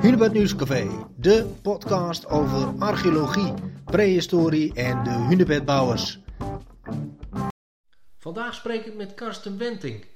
[0.00, 3.54] Hunebed Nieuwscafé, de podcast over archeologie,
[3.84, 6.18] prehistorie en de hunebedbouwers.
[8.18, 10.06] Vandaag spreek ik met Karsten Wenting,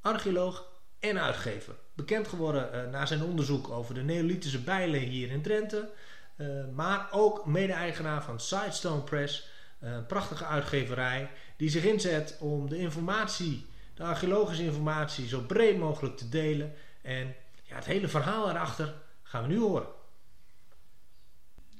[0.00, 0.68] archeoloog
[1.00, 1.74] en uitgever.
[1.94, 5.90] Bekend geworden uh, na zijn onderzoek over de Neolithische bijlen hier in Drenthe,
[6.36, 9.48] uh, maar ook mede-eigenaar van Sidestone Press,
[9.80, 15.78] uh, een prachtige uitgeverij die zich inzet om de informatie, de archeologische informatie, zo breed
[15.78, 16.72] mogelijk te delen
[17.02, 17.34] en
[17.74, 19.86] ja, het hele verhaal erachter gaan we nu horen.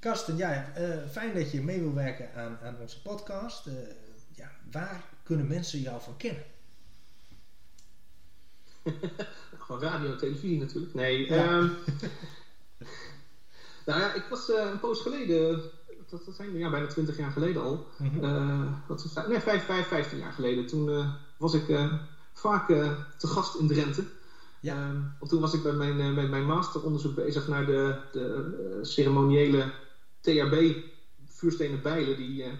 [0.01, 3.67] Karsten, ja, uh, fijn dat je mee wil werken aan, aan onze podcast.
[3.67, 3.73] Uh,
[4.33, 6.43] ja, waar kunnen mensen jou van kennen?
[9.59, 10.95] Gewoon radio en televisie natuurlijk.
[10.95, 11.57] Nee, ja.
[11.57, 11.77] Um,
[13.87, 15.62] nou ja, ik was uh, een poos geleden,
[16.11, 17.87] dat, dat zijn ja, bijna twintig jaar geleden al.
[17.98, 18.83] Mm -hmm.
[18.87, 20.67] wat is, nee, vijf, vijf, vijftien jaar geleden.
[20.67, 21.89] Toen was ik
[22.33, 22.67] vaak
[23.19, 24.05] te gast in Drenthe.
[24.65, 24.95] Ja.
[25.29, 29.73] Toen was ik bij mijn, uh, met mijn masteronderzoek bezig naar de, de uh, ceremoniële
[30.21, 30.75] THB
[31.25, 32.53] vuurstenen bijlen die uh,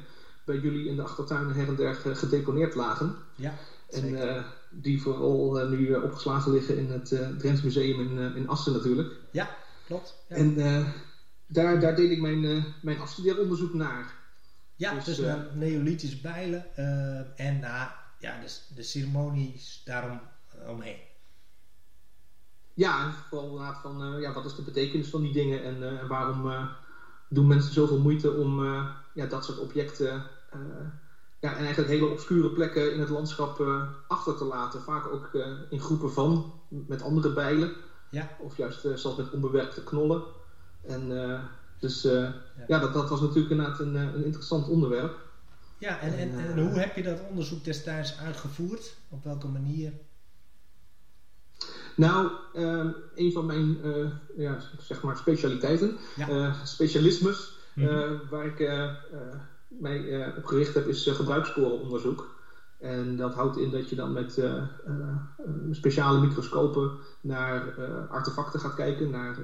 [0.45, 3.17] bij jullie in de achtertuinen her en der gedeponeerd lagen.
[3.35, 3.55] Ja,
[3.91, 9.17] en die vooral nu opgeslagen liggen in het Drents Museum in, in Assen natuurlijk.
[9.31, 10.15] Ja, klopt.
[10.29, 10.37] Ja.
[10.37, 10.55] En
[11.47, 14.15] daar, daar deed ik mijn, mijn afstudeeronderzoek naar.
[14.77, 16.77] Ja, dus, dus naar Neolithische bijlen
[17.37, 20.21] en naar ja, de, de ceremonies daarom
[20.67, 20.99] omheen.
[22.75, 26.47] Ja, vooral van uh, ja, wat is de betekenis van die dingen en, en waarom
[26.47, 26.67] uh,
[27.29, 28.61] doen mensen zoveel moeite om
[29.13, 30.23] ja, dat soort objecten
[31.41, 33.65] ja, en eigenlijk hele obscure plekken in het landschap
[34.07, 34.83] achter te laten.
[34.83, 35.31] Vaak ook
[35.69, 37.73] in groepen van, met andere bijlen.
[38.11, 38.37] Ja.
[38.39, 40.23] Of juist zelfs met onbewerkte knollen.
[40.83, 41.09] En
[41.79, 42.35] dus ja,
[42.67, 45.25] ja dat, dat was natuurlijk inderdaad een, een interessant onderwerp.
[45.79, 48.97] Ja, en, en, en, hoe heb je dat onderzoek destijds uitgevoerd?
[49.09, 49.93] Op welke manier?
[51.97, 56.29] Nou, uh, een van mijn uh, ja, zeg maar specialiteiten, ja.
[56.29, 58.21] uh, specialismes, mm -hmm.
[58.31, 58.59] waar ik
[59.69, 62.33] mij op gericht heb, is gebruikssporenonderzoek.
[62.81, 64.43] En dat houdt in dat je dan met
[65.71, 66.91] speciale microscopen
[67.21, 69.37] naar artefacten gaat kijken, naar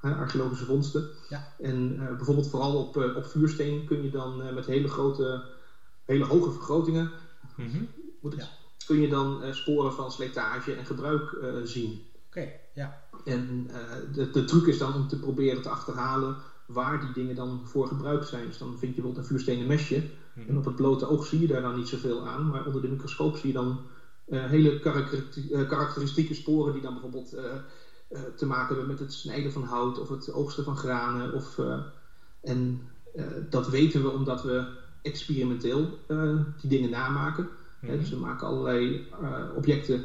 [0.00, 1.08] archeologische vondsten.
[1.28, 1.48] Ja.
[1.58, 5.44] En bijvoorbeeld vooral op, op vuursteen kun je dan met hele grote,
[6.04, 7.10] hele hoge vergrotingen,
[7.56, 7.88] mm -hmm.
[8.20, 8.48] moet ik ja
[8.86, 12.00] kun je dan uh, sporen van slijtage en gebruik uh, zien.
[12.26, 12.98] Oké, ja.
[13.24, 16.36] En uh, de, de truc is dan om te proberen te achterhalen
[16.66, 18.46] waar die dingen dan voor gebruikt zijn.
[18.46, 20.02] Dus dan vind je bijvoorbeeld een vuurstenen mesje.
[20.32, 20.48] -hmm.
[20.48, 22.46] En op het blote oog zie je daar dan niet zoveel aan.
[22.46, 23.80] Maar onder de microscoop zie je dan
[24.26, 24.80] hele
[25.68, 27.36] karakteristieke sporen die dan bijvoorbeeld
[28.36, 31.32] te maken hebben met het snijden van hout of het oogsten van granen.
[31.32, 31.60] Of,
[32.42, 32.88] en
[33.50, 34.66] dat weten we omdat we
[35.02, 35.98] experimenteel
[36.60, 37.48] die dingen namaken.
[37.92, 38.00] Mm-hmm.
[38.00, 40.04] dus we maken allerlei uh, objecten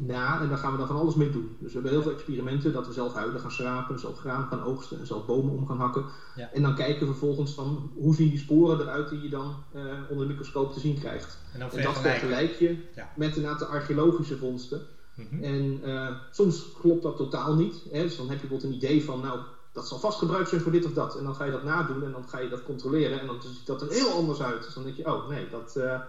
[0.00, 1.56] na en daar gaan we dan van alles mee doen.
[1.58, 4.62] Dus we hebben heel veel experimenten dat we zelf huiden gaan schrapen, zelf graan gaan
[4.62, 6.04] oogsten en zelf bomen om gaan hakken.
[6.34, 6.50] Ja.
[6.52, 9.82] En dan kijken we vervolgens van hoe zien die sporen eruit die je dan uh,
[10.08, 11.38] onder de microscoop te zien krijgt.
[11.52, 13.12] En, en dat vergelijk je ja.
[13.16, 14.80] met de archeologische vondsten.
[15.14, 15.42] Mm-hmm.
[15.42, 17.82] En uh, soms klopt dat totaal niet.
[17.90, 18.02] Hè?
[18.02, 19.40] Dus dan heb je bijvoorbeeld een idee van, nou,
[19.72, 21.18] dat zal vast gebruikt zijn voor dit of dat.
[21.18, 23.66] En dan ga je dat nadoen en dan ga je dat controleren en dan ziet
[23.66, 24.62] dat er heel anders uit.
[24.62, 26.00] Dus dan denk je, oh nee, dat, uh,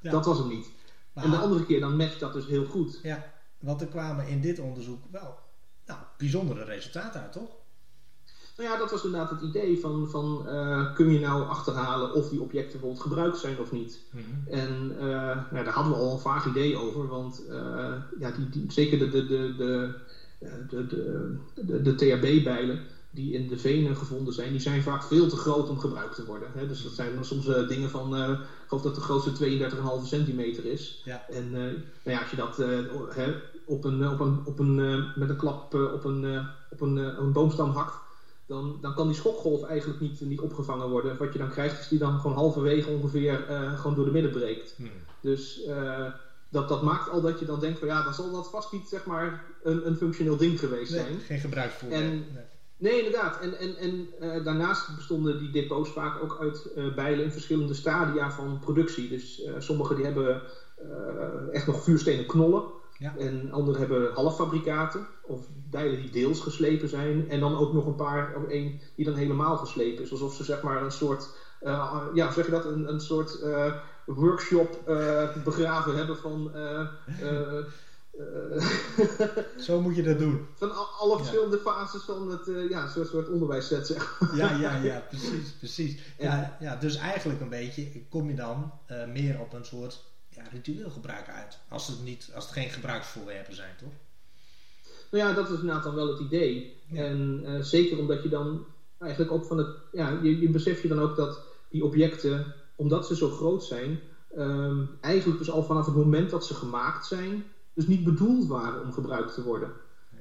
[0.00, 0.10] ja.
[0.10, 0.70] Dat was hem niet.
[1.12, 3.00] Maar, en de andere keer dan matcht dat dus heel goed.
[3.02, 5.38] Ja, want er kwamen in dit onderzoek wel
[5.86, 7.50] nou, bijzondere resultaten uit, toch?
[8.56, 12.28] Nou ja, dat was inderdaad het idee van, van uh, kun je nou achterhalen of
[12.28, 14.00] die objecten bijvoorbeeld gebruikt zijn of niet.
[14.10, 14.52] Mm -hmm.
[14.52, 15.00] En uh,
[15.50, 18.98] nou, daar hadden we al een vaag idee over, want uh, ja, die, die, zeker
[18.98, 19.94] de, de, de, de,
[20.68, 25.28] de, de, de, de THB-bijlen, die in de venen gevonden zijn, die zijn vaak veel
[25.28, 26.48] te groot om gebruikt te worden.
[26.54, 26.66] Hè?
[26.66, 29.70] Dus dat zijn dan soms uh, dingen van, uh, ik geloof dat de grootste
[30.02, 31.02] 32,5 centimeter is.
[31.04, 31.24] Ja.
[31.28, 32.56] En uh, nou ja, als je dat
[33.14, 33.32] hè,
[33.64, 34.74] op een, op een, op een,
[35.14, 37.94] met een klap op een, op een, een boomstam hakt,
[38.46, 41.16] dan, dan kan die schokgolf eigenlijk niet, niet opgevangen worden.
[41.16, 43.44] Wat je dan krijgt is die dan gewoon halverwege ongeveer
[43.76, 44.74] gewoon door de midden breekt.
[44.76, 44.90] Hmm.
[45.20, 45.60] Dus
[46.50, 48.88] dat, dat maakt al dat je dan denkt van ja, dan zal dat vast niet
[48.88, 51.20] zeg maar een, een functioneel ding geweest nee, zijn.
[51.20, 51.90] Geen gebruik voor.
[51.90, 52.44] En, nee.
[52.78, 53.38] Nee, inderdaad.
[53.38, 57.74] En, en, en uh, daarnaast bestonden die depots vaak ook uit uh, bijlen in verschillende
[57.74, 59.08] stadia van productie.
[59.08, 60.42] Dus uh, sommige die hebben
[61.50, 62.64] echt nog vuurstenen knollen.
[62.98, 63.14] Ja.
[63.16, 67.28] En andere hebben halffabrikaten of bijlen die deels geslepen zijn.
[67.28, 70.10] En dan ook nog een paar, of één die dan helemaal geslepen is.
[70.10, 71.30] Alsof ze zeg maar een soort,
[72.12, 73.38] ja, zeg je dat, een, een soort
[74.04, 74.80] workshop
[75.44, 76.50] begraven hebben van
[79.66, 80.46] Zo moet je dat doen.
[80.54, 81.62] Van alle verschillende ja.
[81.62, 85.98] fases van het uh, ja, soort, soort onderwijsset, zeg Ja, ja, ja, precies, precies.
[86.18, 90.42] Ja, ja, dus eigenlijk een beetje kom je dan uh, meer op een soort ja,
[90.50, 91.58] ritueel gebruik uit.
[91.68, 93.92] Als het, niet, als het geen gebruiksvoorwerpen zijn, toch?
[95.10, 96.76] Nou ja, dat is inderdaad dan wel het idee.
[96.92, 98.66] En zeker omdat je dan
[98.98, 99.76] eigenlijk ook van het.
[99.92, 104.00] Ja, je, je besef je dan ook dat die objecten, omdat ze zo groot zijn,
[104.34, 107.44] ehm, eigenlijk dus al vanaf het moment dat ze gemaakt zijn,
[107.78, 109.70] dus niet bedoeld waren om gebruikt te worden.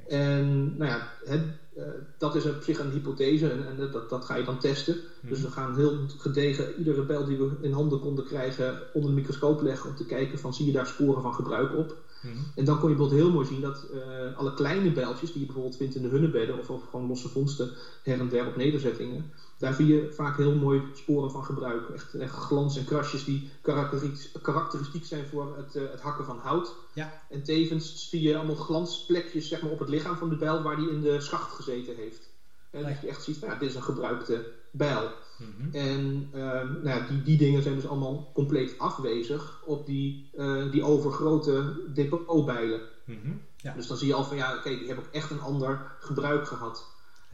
[0.07, 1.41] En nou ja, het,
[1.77, 1.83] uh,
[2.17, 4.95] dat is op zich een hypothese en, en dat, dat ga je dan testen.
[4.95, 5.27] Mhm.
[5.27, 9.15] Dus we gaan heel gedegen iedere bel die we in handen konden krijgen onder de
[9.15, 11.95] microscoop leggen om te kijken van zie je daar sporen van gebruik op.
[12.55, 15.45] En dan kon je bijvoorbeeld heel mooi zien dat uh, alle kleine bijltjes die je
[15.45, 17.71] bijvoorbeeld vindt in de hunnebedden of, of gewoon losse vondsten
[18.01, 21.89] her en der op nederzettingen, daar zie je vaak heel mooi sporen van gebruik.
[21.89, 23.49] Echt, echt glans en krasjes die
[24.41, 26.75] karakteristiek zijn voor het, uh, het hakken van hout.
[26.93, 27.21] Ja.
[27.29, 30.75] En tevens zie je allemaal glansplekjes zeg maar, op het lichaam van de bijl waar
[30.75, 32.29] die in de schacht gezeten heeft.
[32.71, 35.11] En dat je echt ziet, nou, dit is een gebruikte bijl.
[35.37, 35.75] Mhm.
[35.75, 40.83] En uh, nou, die, die dingen zijn dus allemaal compleet afwezig op die, uh, die
[40.83, 42.81] overgrote depotbijlen.
[43.05, 43.73] Mm ja.
[43.73, 46.47] Dus dan zie je al van ja, oké, die hebben ook echt een ander gebruik
[46.47, 46.85] gehad.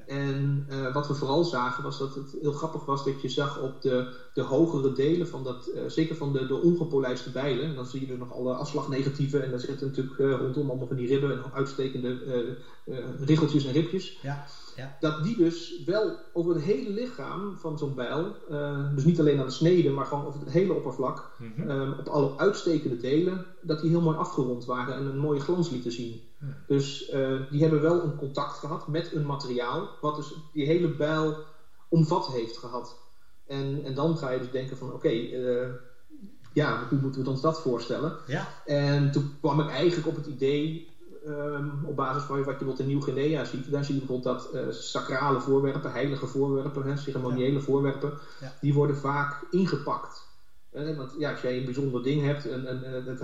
[0.05, 3.59] En uh, wat we vooral zagen was dat het heel grappig was dat je zag
[3.59, 7.75] op de, de hogere delen van dat, uh, zeker van de, de ongepolijste bijlen, en
[7.75, 10.95] dan zie je er nog alle afslagnegatieven en daar zitten natuurlijk uh, rondom allemaal van
[10.95, 12.57] die ribben en uitstekende
[13.19, 14.19] riggeltjes en ribjes.
[14.21, 14.45] Ja.
[14.75, 14.97] Ja.
[14.99, 19.39] Dat die dus wel over het hele lichaam van zo'n bijl, uh, dus niet alleen
[19.39, 21.93] aan de snede, maar gewoon over het hele oppervlak, mm -hmm.
[21.99, 25.91] op alle uitstekende delen, dat die heel mooi afgerond waren en een mooie glans lieten
[25.91, 26.21] zien.
[26.39, 26.55] Mm.
[26.67, 30.95] Dus uh, die hebben wel een contact gehad met een materiaal, wat dus die hele
[30.95, 31.35] bijl
[31.89, 33.02] omvat heeft gehad.
[33.47, 35.77] En, en dan ga je dus denken van oké, okay,
[36.53, 38.17] ja, hoe moeten we ons dat voorstellen?
[38.25, 38.47] Ja.
[38.65, 40.91] En toen kwam ik eigenlijk op het idee
[41.25, 44.53] um, op basis van wat je bijvoorbeeld in Nieuw-Guinea ziet, daar zie je bijvoorbeeld dat
[44.53, 48.53] uh, sacrale voorwerpen, heilige voorwerpen, hè, ceremoniële voorwerpen, ja.
[48.59, 50.31] die worden vaak ingepakt.
[50.71, 53.19] Want ja, als jij een bijzonder ding hebt, een, een,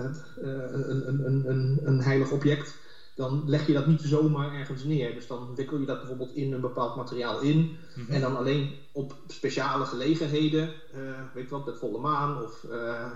[1.16, 2.76] een, een, een heilig object,
[3.14, 5.14] dan leg je dat niet zomaar ergens neer.
[5.14, 7.58] Dus dan wikkel je dat bijvoorbeeld in een bepaald materiaal in.
[7.58, 8.14] Mm -hmm.
[8.14, 11.00] En dan alleen op speciale gelegenheden, uh,
[11.34, 13.10] weet je wat, met volle maan of uh,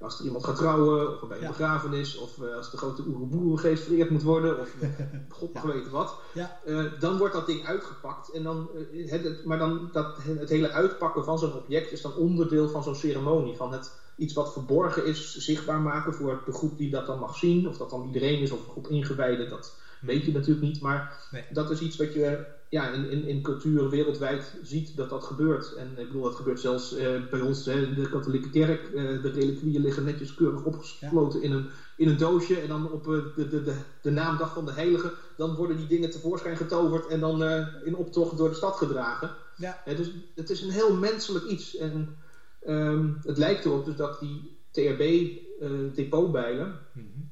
[0.00, 1.48] als er iemand gaat trouwen, of bij een ja.
[1.48, 4.74] begrafenis, of uh, als de grote oeroboerengeest vereerd moet worden, of
[5.28, 5.66] god ja.
[5.66, 6.58] weet wat, ja.
[6.98, 8.32] dan wordt dat ding uitgepakt.
[8.32, 12.68] En dan, het, maar dan dat, het hele uitpakken van zo'n object is dan onderdeel
[12.68, 13.56] van zo'n ceremonie.
[13.56, 17.36] Van het iets wat verborgen is, zichtbaar maken voor de groep die dat dan mag
[17.36, 17.68] zien.
[17.68, 20.80] Of dat dan iedereen is, of een groep ingewijden, dat weet je natuurlijk niet.
[20.80, 21.44] Maar nee.
[21.52, 25.74] dat is iets wat je ja, in, in, in culturen wereldwijd ziet dat dat gebeurt.
[25.74, 28.88] En ik bedoel, dat gebeurt zelfs uh, bij ons in de katholieke kerk.
[28.94, 31.46] Uh, de reliquieën liggen netjes keurig opgesloten ja.
[31.46, 31.66] in, een,
[31.96, 32.60] in een doosje.
[32.60, 35.86] En dan op uh, de, de, de, de, naamdag van de heilige, dan worden die
[35.86, 37.42] dingen tevoorschijn getoverd en dan
[37.84, 39.30] in optocht door de stad gedragen.
[39.56, 39.82] Ja.
[39.84, 41.76] dus het is een heel menselijk iets.
[41.76, 42.16] En
[42.66, 47.30] um, het lijkt erop dus dat die THB-depotbijlen, mm -hmm.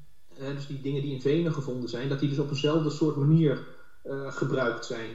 [0.54, 3.66] dus die dingen die in venen gevonden zijn, dat die dus op eenzelfde soort manier
[4.04, 5.10] uh, gebruikt zijn.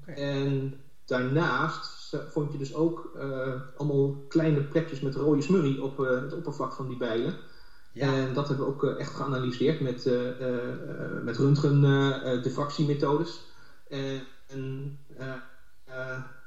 [0.00, 0.14] Okay.
[0.14, 0.74] En
[1.04, 6.32] daarnaast vond je dus ook uh, allemaal kleine plekjes met rode smurrie op uh, het
[6.32, 7.34] oppervlak van die bijlen.
[7.92, 8.14] Ja.
[8.14, 10.10] En dat hebben we ook echt geanalyseerd met,
[11.22, 13.40] met röntgen-diffractiemethodes.
[13.88, 14.98] en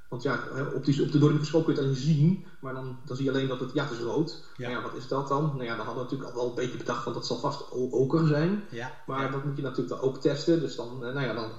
[0.10, 0.40] want ja,
[0.74, 3.26] op, die, op de door microscoop kun je het alleen zien, maar dan, dan zie
[3.26, 4.44] je alleen dat het, ja, het is rood.
[4.58, 4.68] Ja.
[4.70, 5.44] Nou ja, wat is dat dan?
[5.44, 7.72] Nou ja, dan hadden we natuurlijk al wel een beetje bedacht van dat zal vast
[7.72, 8.64] oker zijn.
[8.70, 8.92] Ja.
[9.06, 9.32] Maar ja.
[9.32, 10.60] dat moet je natuurlijk dan ook testen.
[10.60, 11.52] Dus dan, nou ja, dan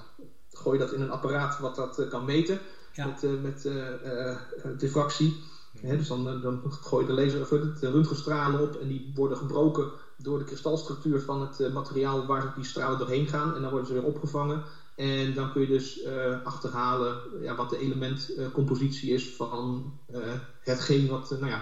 [0.51, 2.59] gooi je dat in een apparaat wat dat uh, kan meten
[2.95, 4.37] met, uh, met uh,
[4.77, 5.43] diffractie.
[5.81, 9.91] Dus dan, dan gooi je de laser of de röntgenstralen op en die worden gebroken
[10.17, 13.55] door de kristalstructuur van het materiaal waar die stralen doorheen gaan.
[13.55, 14.63] En dan worden ze weer opgevangen.
[14.97, 20.33] En dan kun je dus uh, achterhalen ja, wat de elementcompositie uh, is van uh,
[20.59, 21.61] hetgeen wat nou ja,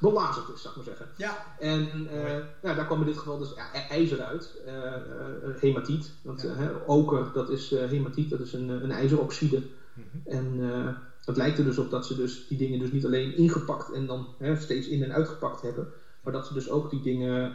[0.00, 1.08] belazerd is, zou ik maar zeggen.
[1.16, 1.56] Ja.
[1.58, 2.08] En
[2.62, 4.54] ja, daar kwam in dit geval dus ja, ijzer uit,
[5.60, 6.12] hematiet.
[6.22, 6.70] Want ja.
[6.86, 9.62] oker, dat is hematiet, dat is een, een ijzeroxide.
[9.94, 10.22] Mm -hmm.
[10.24, 10.60] En
[11.24, 14.06] het lijkt er dus op dat ze dus die dingen dus niet alleen ingepakt en
[14.06, 15.88] dan steeds in en uitgepakt hebben.
[16.22, 17.52] Maar dat ze dus ook die dingen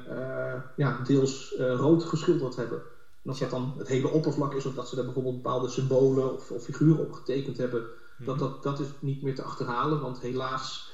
[0.75, 2.81] ja, deels rood geschilderd hebben.
[3.25, 6.33] En of dat dan het hele oppervlak is, of dat ze daar bijvoorbeeld bepaalde symbolen
[6.33, 7.85] of, of figuren op getekend hebben,
[8.17, 9.99] dat, dat, dat is niet meer te achterhalen.
[9.99, 10.91] Want helaas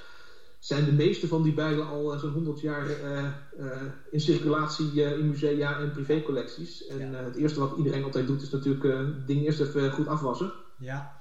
[0.59, 3.27] zijn de meeste van die bijlen al uh, zo'n 100 jaar uh,
[3.59, 6.87] uh, in circulatie in musea en privécollecties.
[6.87, 7.23] En ja.
[7.23, 8.83] het eerste wat iedereen altijd doet, is natuurlijk
[9.27, 10.51] dingen eerst even goed afwassen.
[10.77, 11.19] Ja.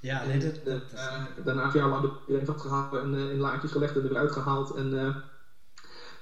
[0.00, 0.82] Ja, nee, dat, dat,
[1.44, 4.74] daarna een jaar lang iedereen vastgehouden en in laadjes gelegd en eruit gehaald.
[4.74, 5.14] En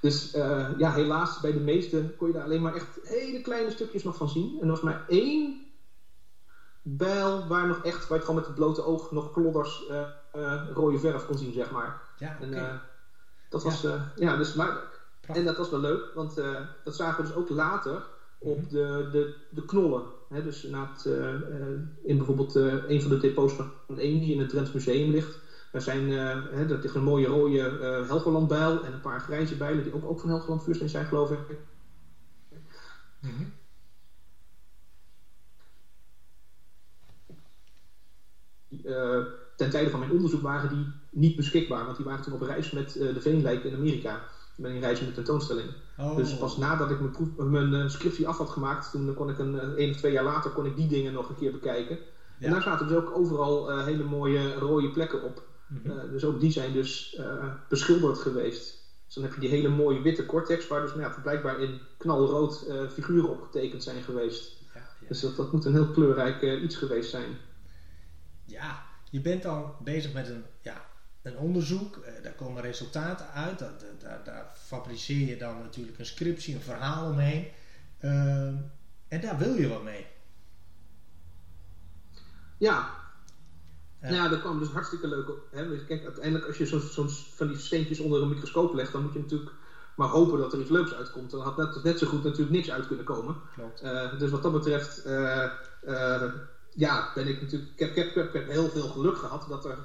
[0.01, 3.71] dus uh, ja, helaas, bij de meeste kon je daar alleen maar echt hele kleine
[3.71, 4.55] stukjes nog van zien.
[4.57, 5.59] En er was maar één
[6.83, 10.03] bijl waar nog echt, waar je gewoon met het blote oog nog klodders uh,
[10.37, 11.97] uh, rode verf kon zien, zeg maar.
[12.17, 12.49] Ja, okay.
[12.51, 12.83] en,
[13.49, 14.13] dat was, ja.
[14.15, 14.81] ja, dus maar,
[15.21, 16.35] En dat was wel leuk, want
[16.83, 18.69] dat zagen we dus ook later op Mhm.
[18.69, 20.09] de, de, de knollen.
[20.29, 24.19] Hè, dus na het, eh, eh, in bijvoorbeeld eh, een van de depots van één
[24.19, 25.39] die in het Drents Museum ligt.
[25.71, 29.83] Daar zijn eh, hè, dat een mooie rode eh Helgoland-bijl en een paar grijze bijlen
[29.83, 31.41] die ook, ook van Helgoland vuursteen zijn, geloof ik.
[38.83, 39.19] Eh,
[39.55, 42.71] ten tijde van mijn onderzoek waren die niet beschikbaar, want die waren toen op reis
[42.71, 44.17] met de veenlijken in Amerika.
[44.57, 45.75] Ik ben in reis met de tentoonstelling.
[45.97, 46.17] Oh.
[46.17, 49.75] Dus pas nadat ik mijn, proef, mijn scriptie af had gemaakt, toen kon ik een,
[49.75, 51.99] één of twee jaar later kon ik die dingen nog een keer bekijken.
[52.39, 52.45] Ja.
[52.47, 55.43] En daar zaten dus ook overal hele mooie rode plekken op.
[55.71, 55.91] Mhm.
[55.91, 58.79] Eh, dus ook die zijn dus eh, beschilderd geweest.
[59.05, 61.81] Dus dan heb je die hele mooie witte cortex, waar dus nou ja, blijkbaar in
[61.97, 64.53] knalrood eh, figuren op getekend zijn geweest.
[64.75, 65.09] ja, ja.
[65.09, 67.39] Dus dat, dat moet een heel kleurrijk iets geweest zijn.
[68.45, 70.87] Ja, je bent dan bezig met een, ja,
[71.23, 76.55] een onderzoek, daar komen resultaten uit, dat- daar, daar fabriceer je dan natuurlijk een scriptie,
[76.55, 77.49] een verhaal omheen.
[77.99, 78.57] Ehm,
[79.09, 80.07] en daar wil je wat mee.
[82.59, 82.99] Ja.
[84.01, 84.09] Ja.
[84.09, 85.47] Nou ja, dat kwam dus hartstikke leuk op.
[85.51, 85.85] Hè?
[85.85, 89.13] Kijk, uiteindelijk als je zo'n zo'n van die steentjes onder een microscoop legt, dan moet
[89.13, 89.51] je natuurlijk
[89.95, 91.31] maar hopen dat er iets leuks uitkomt.
[91.31, 93.37] Dan had net, net zo goed natuurlijk niks uit kunnen komen.
[93.55, 93.81] Klopt.
[93.81, 95.45] Eh, dus wat dat betreft, eh,
[95.81, 96.33] eh,
[96.75, 97.71] ja, ben ik natuurlijk.
[97.77, 99.79] Ik heb, ik, heb, ik heel veel geluk gehad dat, er,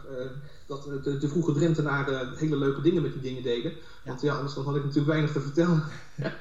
[0.65, 3.73] dat de, de vroege Drentenaren hele leuke dingen met die dingen deden.
[4.05, 5.83] Want ja, anders dan had ik natuurlijk weinig te vertellen.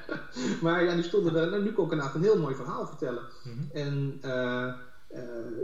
[0.63, 1.49] maar ja, die stonden er.
[1.49, 3.23] Nou, nu kon ik inderdaad een heel mooi verhaal vertellen.
[3.43, 3.77] Mhm.
[3.77, 4.73] En, eh, eh,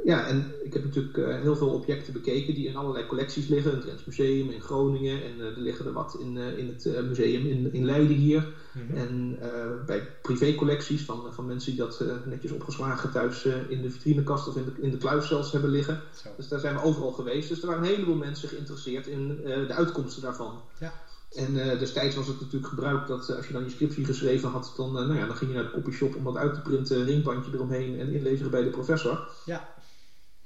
[0.04, 3.72] ja, en ik heb natuurlijk eh, heel veel objecten bekeken die in allerlei collecties liggen.
[3.72, 6.86] In het Museum in Groningen en eh, er liggen er wat in, eh, in het
[6.86, 8.48] eh, museum in, in Leiden hier.
[8.72, 8.98] Mhm.
[8.98, 13.82] En eh, bij privécollecties van, van mensen die dat eh, netjes opgeslagen thuis eh, in
[13.82, 16.00] de vitrinekast of in de, in de kluis zelfs hebben liggen.
[16.14, 16.30] Zo.
[16.36, 17.48] Dus daar zijn we overal geweest.
[17.48, 20.62] Dus er waren een heleboel mensen geïnteresseerd in eh, de uitkomsten daarvan.
[20.78, 20.94] Ja.
[21.32, 24.50] En eh, destijds was het natuurlijk gebruikt dat eh, als je dan je scriptie geschreven
[24.50, 26.62] had, dan, eh, nou ja, dan ging je naar de copyshop om dat uit te
[26.62, 29.20] printen, ringbandje eromheen en inleveren bij de professor.
[29.46, 29.64] Ja.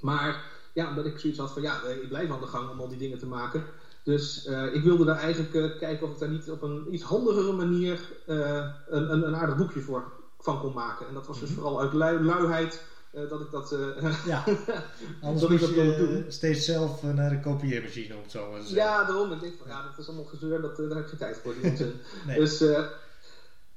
[0.00, 2.88] Maar ja, omdat ik zoiets had van ja, ik blijf aan de gang om al
[2.88, 3.64] die dingen te maken.
[4.02, 8.16] Dus ik wilde daar eigenlijk kijken of ik daar niet op een iets handigere manier
[8.24, 11.06] een, een, een aardig boekje voor, van kon maken.
[11.06, 11.58] En dat was dus Mhm.
[11.58, 13.72] vooral uit lui, luiheid dat ik dat.
[13.72, 14.42] eh, Ja,
[15.20, 16.24] anders Dat ik moest dat wilde je doen.
[16.28, 19.32] steeds zelf eh, naar de kopieermachine het zo ja, daarom.
[19.32, 21.38] Ik denk van ja, dat is allemaal gezeur, dat, eh, daar heb ik geen tijd
[21.38, 21.54] voor.
[21.54, 22.00] Die onzin.
[22.26, 22.38] Nee.
[22.38, 22.84] Dus, eh,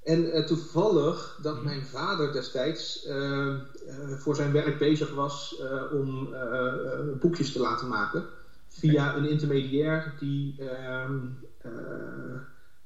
[0.03, 1.63] en eh, toevallig dat Mhm.
[1.63, 3.55] mijn vader destijds eh, eh,
[4.17, 8.27] voor zijn werk bezig was eh, om eh, eh, boekjes te laten maken.
[8.67, 10.55] Via een intermediair die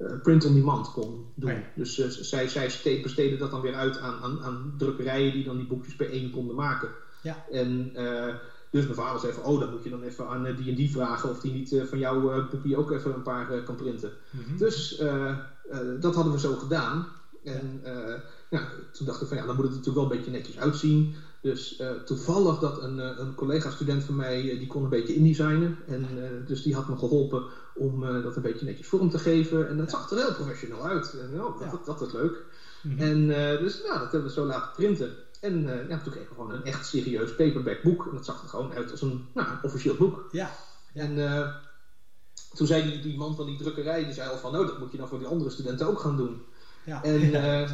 [0.06, 1.52] eh, eh, print on demand kon doen.
[1.52, 1.58] Oh.
[1.74, 5.44] Dus eh, zij, zij ste- besteden dat dan weer uit aan, aan, aan drukkerijen die
[5.44, 6.90] dan die boekjes per één konden maken.
[7.22, 7.38] Ja.
[7.50, 8.34] En eh,
[8.70, 10.90] dus mijn vader zei van, oh, dan moet je dan even aan die en die
[10.90, 14.14] vragen of die niet van jouw boekje ook even een paar kan printen.
[14.30, 14.58] Mhm.
[14.58, 14.96] Dus
[16.00, 17.06] dat hadden we zo gedaan.
[17.44, 18.20] En eh,
[18.60, 21.14] ja, toen dacht ik van ja, dan moet het natuurlijk wel een beetje netjes uitzien.
[21.42, 25.78] Dus eh, toevallig dat een, eh, een collega-student van mij, die kon een beetje indesignen.
[25.86, 29.68] En dus die had me geholpen om dat een beetje netjes vorm te geven.
[29.68, 31.14] En dat zag er heel professioneel uit.
[31.14, 31.70] En oh, dat, Ja.
[31.70, 32.44] dat, dat is leuk.
[32.82, 33.00] Mhm.
[33.00, 33.28] En
[33.60, 35.16] dus nou, dat hebben we zo laten printen.
[35.40, 38.06] En ja, toen kregen we gewoon een echt serieus paperback boek.
[38.06, 40.26] En dat zag er gewoon uit als een, nou, een officieel boek.
[40.30, 40.52] Ja.
[40.94, 41.18] En
[42.54, 44.92] toen zei die, die man van die drukkerij, die zei al van, nou, dat moet
[44.92, 46.44] je dan voor die andere studenten ook gaan doen.
[46.86, 47.04] Ja.
[47.04, 47.72] En, ja, eh.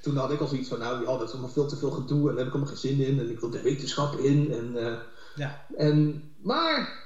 [0.00, 2.18] Toen had ik al zoiets van, nou, ja, dat is allemaal veel te veel gedoe
[2.18, 4.52] en daar heb ik allemaal geen zin in en ik wil de wetenschap in.
[4.52, 4.98] En, eh,
[5.34, 5.64] Ja.
[5.76, 7.02] en, maar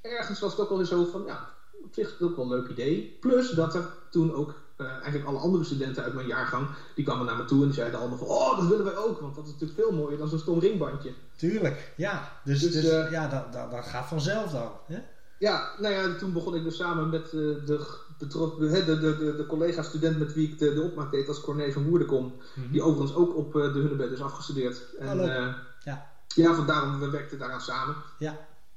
[0.00, 1.48] ergens was het ook wel weer zo van, ja,
[1.84, 3.16] op zich is het ook wel een leuk idee.
[3.20, 7.26] Plus dat er toen ook eh, eigenlijk alle andere studenten uit mijn jaargang, die kwamen
[7.26, 9.44] naar me toe en die zeiden allemaal van, oh, dat willen wij ook, want dat
[9.44, 11.12] is natuurlijk veel mooier dan zo'n stom ringbandje.
[11.36, 12.32] Tuurlijk, ja.
[12.44, 14.70] Dus, Dus, dus, ja, dat, dat, dat gaat vanzelf dan.
[14.86, 14.98] Hè?
[15.38, 17.60] Ja, nou ja, toen begon ik dus samen met eh, de,
[18.18, 21.72] de, de, de, de, de collega-student met wie ik de, de opmaak deed als Corné
[21.72, 22.34] van Woerdenkom.
[22.54, 22.70] Mhm.
[22.70, 24.86] Die overigens ook op eh, de Hunnebed is afgestudeerd.
[24.98, 26.02] En, eh, Ja.
[26.34, 27.96] ja, vandaar we werkten daaraan samen.
[28.18, 28.36] Ja.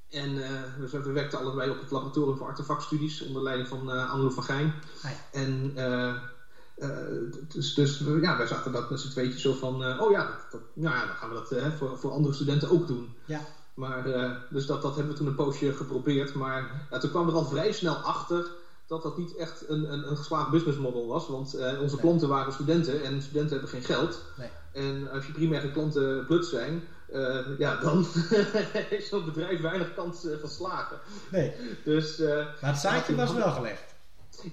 [0.09, 0.33] En
[0.79, 4.43] we, we werkten allebei op het laboratorium voor artefactstudies onder leiding van uh, Anneloe van
[4.43, 4.73] Gijn.
[5.03, 5.17] Ah, ja.
[5.31, 5.73] En
[7.47, 10.61] dus, dus ja, wij zaten dat met z'n tweetjes zo van, oh ja, dat, dat-
[10.73, 13.13] nou ja, dan gaan we dat voor, voor andere studenten ook doen.
[13.25, 13.41] Ja.
[13.79, 16.33] Maar, eh, dus dat, dat hebben we toen een poosje geprobeerd.
[16.33, 18.51] Maar ja, toen kwam er al vrij snel achter
[18.85, 21.27] dat dat niet echt een, een, een geslaagd businessmodel was.
[21.27, 22.03] Want eh, onze Nee.
[22.03, 24.21] klanten waren studenten en studenten hebben geen geld.
[24.37, 24.49] Nee.
[24.71, 28.05] En als je primaire klanten blut zijn, eh, ja, dan
[28.89, 30.97] heeft zo'n bedrijf weinig kans van slagen.
[31.31, 33.95] Nee, Dus maar het zaadje was wel gelegd.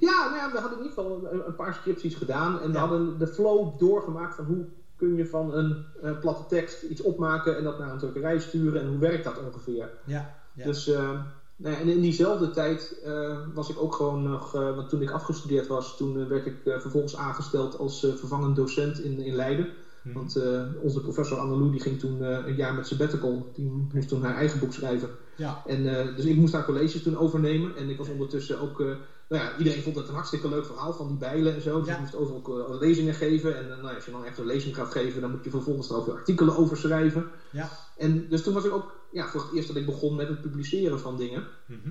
[0.01, 2.61] ja, nou ja, we hadden in ieder geval een, een paar scripties gedaan.
[2.61, 2.81] En we Ja.
[2.81, 4.65] hadden de flow doorgemaakt van hoe
[4.97, 8.81] kun je van een eh, platte tekst iets opmaken en dat naar een drukkerij sturen
[8.81, 9.91] en hoe werkt dat ongeveer.
[10.05, 10.27] Ja.
[10.53, 10.65] ja.
[10.65, 11.11] Dus, eh,
[11.57, 15.11] nou ja, en in diezelfde tijd eh, was ik ook gewoon nog, want toen ik
[15.11, 19.69] afgestudeerd was, toen werd ik vervolgens aangesteld als vervangend docent in, in Leiden.
[20.07, 20.15] Mhm.
[20.15, 23.47] Want uh, onze professor Annelou die ging toen uh, een jaar met sabbatical.
[23.53, 25.11] Die moest toen haar eigen boek schrijven.
[25.37, 25.59] Ja.
[25.65, 27.77] En, uh, dus ik moest haar colleges toen overnemen.
[27.77, 28.79] En ik was ondertussen ook...
[28.79, 31.79] nou ja, iedereen vond het een hartstikke leuk verhaal van die bijlen en zo.
[31.79, 31.95] Dus Ja.
[31.95, 33.57] ik moest overal lezingen geven.
[33.57, 35.21] En nou, als je dan echt een lezing gaat geven...
[35.21, 37.27] dan moet je vervolgens er ook weer artikelen over schrijven.
[37.51, 37.71] Ja.
[37.97, 40.41] En dus toen was ik ook ja, voor het eerst dat ik begon met het
[40.41, 41.45] publiceren van dingen.
[41.67, 41.91] Mhm.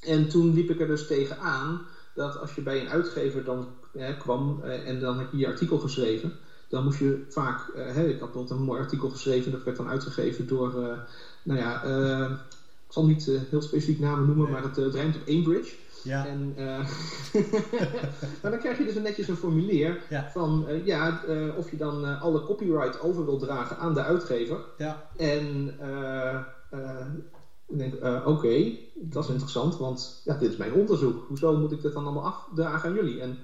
[0.00, 1.80] En toen liep ik er dus tegenaan
[2.14, 3.68] dat als je bij een uitgever dan
[4.18, 6.32] kwam eh, en dan had je je artikel geschreven,
[6.68, 9.76] dan moest je vaak, eh, hè, ik had bijvoorbeeld een mooi artikel geschreven, dat werd
[9.76, 10.98] dan uitgegeven door, eh,
[11.42, 12.30] nou ja, eh,
[12.86, 14.52] ik zal niet heel specifiek namen noemen, Nee.
[14.52, 15.74] maar het, het rijmt op Cambridge.
[16.02, 16.26] Ja.
[16.26, 16.54] En
[18.42, 20.30] maar dan krijg je dus een netjes een formulier Ja.
[20.32, 21.20] van ja,
[21.56, 24.58] of je dan alle copyright over wil dragen aan de uitgever.
[24.78, 25.08] Ja.
[25.16, 25.74] En
[27.66, 27.94] ik denk,
[28.26, 31.24] oké, dat is interessant, want ja, dit is mijn onderzoek.
[31.28, 33.20] Hoezo moet ik dat dan allemaal afdragen aan jullie?
[33.20, 33.38] En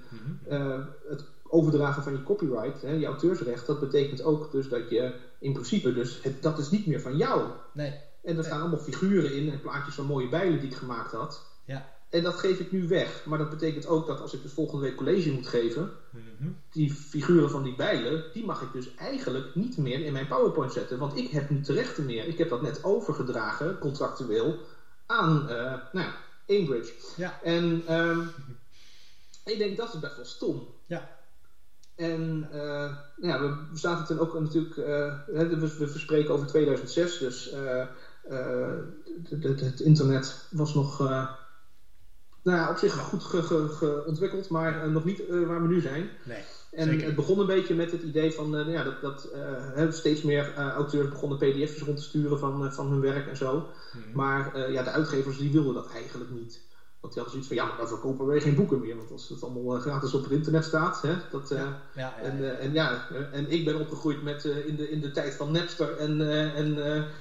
[0.48, 5.14] eh, het overdragen van je copyright, hè, je auteursrecht, dat betekent ook dus dat je
[5.38, 7.50] in principe dus, het, dat is niet meer van jou.
[7.72, 7.94] Nee.
[8.22, 11.42] En er staan allemaal figuren in en plaatjes van mooie bijlen die ik gemaakt had.
[11.64, 11.90] Ja.
[12.10, 13.24] En dat geef ik nu weg.
[13.24, 16.50] Maar dat betekent ook dat als ik dus volgende week college moet geven, Mhm.
[16.70, 20.72] die figuren van die bijlen, die mag ik dus eigenlijk niet meer in mijn PowerPoint
[20.72, 20.98] zetten.
[20.98, 22.26] Want ik heb niet de rechten meer.
[22.26, 24.58] Ik heb dat net overgedragen, contractueel,
[25.06, 25.56] aan eh
[25.92, 26.14] nou ja,
[26.46, 26.92] Cambridge.
[27.16, 27.38] Ja.
[27.42, 28.20] En ehm,
[29.44, 30.68] ik denk, dat is best wel stom.
[30.86, 31.20] Ja.
[32.02, 37.48] En eh, ja, we zaten toen ook natuurlijk, eh, we, we verspreken over 2006, dus
[37.48, 37.82] eh,
[39.40, 40.98] het- internet was nog
[42.42, 45.80] nou ja, op zich goed ge, ge, ge ontwikkeld, maar nog niet waar we nu
[45.80, 46.12] zijn.
[46.24, 46.42] Nee.
[46.70, 47.06] En Zeker.
[47.06, 49.28] het begon een beetje met het idee van nou ja, dat, dat
[49.88, 53.68] steeds meer auteurs begonnen pdf's rond te sturen van, van hun werk en zo.
[53.92, 54.12] Mhm.
[54.12, 56.62] Maar ja, de uitgevers die wilden dat eigenlijk niet.
[57.02, 58.96] Want die hadden zoiets van, ja, maar dan verkopen wij geen boeken meer.
[58.96, 61.02] Want als het allemaal uh, gratis op het internet staat.
[61.02, 64.76] Hè, dat, uh, ja, ja, en, uh, en, ja, en ik ben opgegroeid met, in,
[64.76, 65.96] de, in de tijd van Napster.
[65.96, 66.20] En,
[66.54, 66.74] en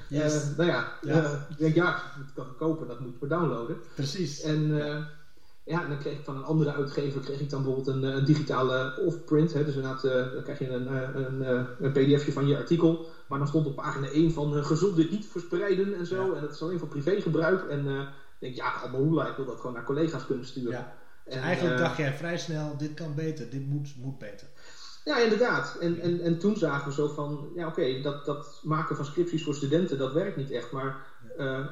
[0.08, 0.56] yes.
[0.58, 1.48] nou ja, ja.
[1.58, 3.78] denk, ja, dat kan ik kopen, dat moet ik maar downloaden.
[3.96, 4.42] Precies.
[4.42, 5.08] En ja.
[5.64, 8.26] ja, en dan kreeg ik van een andere uitgever kreeg ik dan bijvoorbeeld een, een
[8.26, 9.54] digitale off-print.
[9.54, 10.02] Hè, dus inderdaad,
[10.34, 11.42] dan krijg je een, een,
[11.80, 13.06] een pdfje van je artikel.
[13.28, 16.34] Maar dan stond op pagina 1 van gezond dit niet verspreiden en zo.
[16.34, 17.70] En dat is alleen voor privégebruik.
[17.70, 18.10] En
[18.42, 20.72] denk ja, allemaal ik wil dat gewoon naar collega's kunnen sturen.
[20.72, 20.94] Ja.
[21.26, 24.48] En, Eigenlijk uh, dacht jij vrij snel, dit kan beter, dit moet, moet beter.
[25.06, 25.78] Ja, inderdaad.
[25.80, 29.06] En, en, en toen zagen we zo van, ja oké, okay, dat, dat maken van
[29.06, 30.72] scripties voor studenten, dat werkt niet echt.
[30.72, 31.06] Maar
[31.38, 31.66] uh,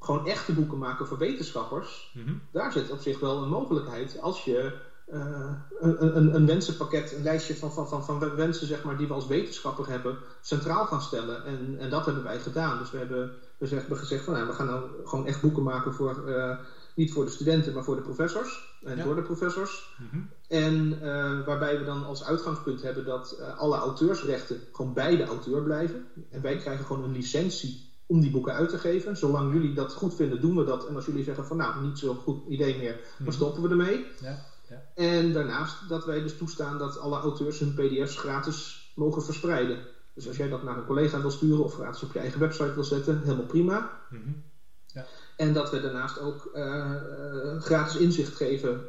[0.00, 2.42] gewoon echte boeken maken voor wetenschappers, mm -hmm.
[2.52, 4.20] daar zit op zich wel een mogelijkheid.
[4.20, 4.72] Als je
[5.12, 9.06] uh, een, een, een, wensenpakket, een lijstje van, van, van, van wensen zeg maar, die
[9.06, 11.44] we als wetenschapper hebben, centraal gaan stellen.
[11.44, 12.78] En, en dat hebben wij gedaan.
[12.78, 15.94] Dus we hebben, we hebben gezegd van, nou, we gaan nou gewoon echt boeken maken
[15.94, 16.58] voor, uh,
[16.94, 18.76] niet voor de studenten, maar voor de professors.
[18.84, 19.04] En ja.
[19.04, 19.96] door de professors.
[19.98, 20.28] Mm -hmm.
[20.48, 25.24] En uh, waarbij we dan als uitgangspunt hebben dat uh, alle auteursrechten gewoon bij de
[25.24, 26.04] auteur blijven.
[26.30, 29.16] En wij krijgen gewoon een licentie om die boeken uit te geven.
[29.16, 30.86] Zolang jullie dat goed vinden, doen we dat.
[30.86, 33.18] En als jullie zeggen van nou, niet zo'n goed idee meer, dan Mhm.
[33.18, 33.32] mm -hmm.
[33.32, 34.06] stoppen we ermee.
[34.20, 34.44] Ja.
[34.68, 34.82] Ja.
[34.94, 39.78] En daarnaast dat wij dus toestaan dat alle auteurs hun pdf's gratis mogen verspreiden.
[40.18, 42.74] Dus als jij dat naar een collega wil sturen of gratis op je eigen website
[42.74, 44.00] wil zetten, helemaal prima.
[44.10, 44.42] Mm -hmm.
[44.86, 45.04] ja.
[45.36, 48.84] En dat we daarnaast ook uh, uh, gratis inzicht geven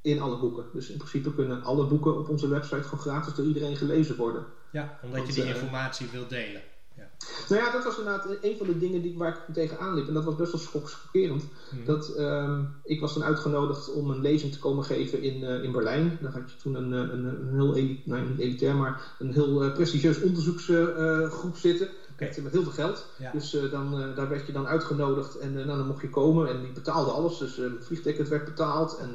[0.00, 0.66] in alle boeken.
[0.72, 4.46] Dus in principe kunnen alle boeken op onze website gewoon gratis door iedereen gelezen worden.
[4.70, 6.62] Ja, omdat Want, je die uh, informatie wilt delen.
[6.96, 7.08] Ja.
[7.48, 10.08] Nou ja, dat was inderdaad een van de dingen die, waar ik tegenaan liep.
[10.08, 11.48] En dat was best wel schokkerend.
[11.70, 11.84] Hmm.
[11.84, 15.72] Dat, um, ik was dan uitgenodigd om een lezing te komen geven in, uh, in
[15.72, 16.18] Berlijn.
[16.20, 19.72] Daar had je toen een, een, een heel, nou, niet elitair, maar een heel uh,
[19.72, 21.88] prestigieus onderzoeksgroep zitten.
[22.16, 22.42] Okay.
[22.42, 23.06] Met heel veel geld.
[23.16, 23.30] Ja.
[23.32, 26.10] Dus uh, dan, uh, daar werd je dan uitgenodigd en uh, nou, dan mocht je
[26.10, 26.48] komen.
[26.48, 27.38] En die betaalde alles.
[27.38, 29.10] Dus het vliegticket werd betaald en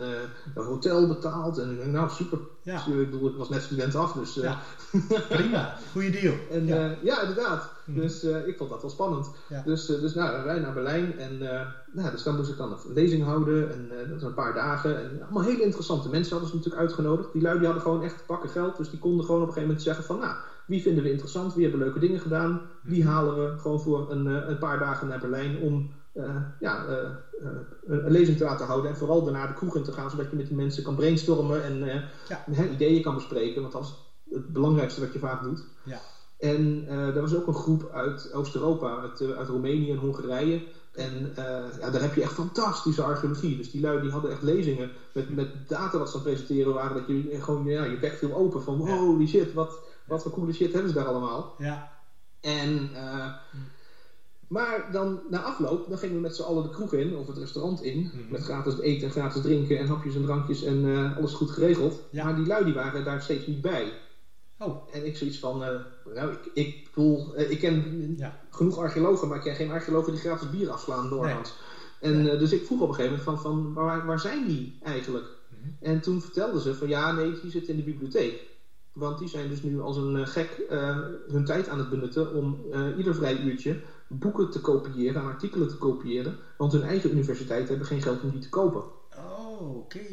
[0.53, 1.57] het hotel betaald.
[1.57, 2.39] En nou, super.
[2.61, 2.75] Ja.
[2.75, 4.13] Dus, ik bedoel, ik was net student af.
[4.13, 4.59] Dus, ja.
[5.29, 6.33] Prima, goede deal.
[6.51, 6.95] En, ja.
[7.01, 7.69] ja, inderdaad.
[7.85, 7.93] Hm.
[7.93, 9.29] Dus ik vond dat wel spannend.
[9.65, 11.19] Dus, dus nou, wij naar Berlijn.
[11.19, 11.37] En
[11.91, 13.71] nou, dus dan moest ik dan een lezing houden.
[13.71, 15.03] En dat was een paar dagen.
[15.03, 17.33] En allemaal hele interessante mensen hadden ze natuurlijk uitgenodigd.
[17.33, 18.77] Die lui die hadden gewoon echt pakken geld.
[18.77, 20.19] Dus die konden gewoon op een gegeven moment zeggen van...
[20.19, 20.35] nou
[20.71, 24.25] wie vinden we interessant, wie hebben leuke dingen gedaan, die halen we gewoon voor een,
[24.25, 27.09] een paar dagen naar Berlijn om uh, ja, uh,
[27.41, 27.49] uh,
[27.85, 30.35] een lezing te laten houden en vooral daarna de kroeg in te gaan, zodat je
[30.35, 32.65] met die mensen kan brainstormen en ja.
[32.69, 33.95] ideeën kan bespreken, want dat is
[34.29, 35.65] het belangrijkste wat je vaak doet.
[35.83, 35.99] Ja.
[36.37, 40.61] En er was ook een groep uit Oost-Europa, uit, uit Roemenië en Hongarije.
[40.91, 41.31] En
[41.79, 43.55] ja, daar heb je echt fantastische archeologie.
[43.55, 46.95] Dus die lui die hadden echt lezingen met, met data wat ze aan presenteren waren,
[46.95, 49.79] dat je gewoon ja, je bek viel open van holy shit, wat,
[50.11, 51.55] wat voor coole shit hebben ze daar allemaal.
[51.57, 51.91] Ja.
[52.41, 53.33] En, uh,
[54.47, 57.37] maar dan na afloop, dan gingen we met z'n allen de kroeg in, of het
[57.37, 58.31] restaurant in, Mhm.
[58.31, 62.01] met gratis eten en gratis drinken en hapjes en drankjes en uh, alles goed geregeld.
[62.09, 62.23] Ja.
[62.23, 63.93] Maar die lui die waren daar steeds niet bij.
[64.59, 64.93] Oh.
[64.93, 65.57] En ik zoiets van,
[66.13, 68.15] nou, ik, ik bedoel, ik ken
[68.49, 71.53] genoeg archeologen, maar ik ken geen archeologen die gratis bier afslaan doorgaans.
[72.01, 72.13] Nee.
[72.13, 75.25] En dus ik vroeg op een gegeven moment van, van waar, waar zijn die eigenlijk?
[75.49, 75.69] Mhm.
[75.79, 78.49] En toen vertelden ze van ja, nee, die zitten in de bibliotheek.
[78.93, 80.63] Want die zijn dus nu als een gek
[81.27, 82.59] hun tijd aan het benutten om
[82.97, 83.77] ieder vrij uurtje
[84.07, 86.37] boeken te kopiëren, artikelen te kopiëren.
[86.57, 88.83] Want hun eigen universiteiten hebben geen geld om die te kopen.
[89.17, 90.05] Oh, oké.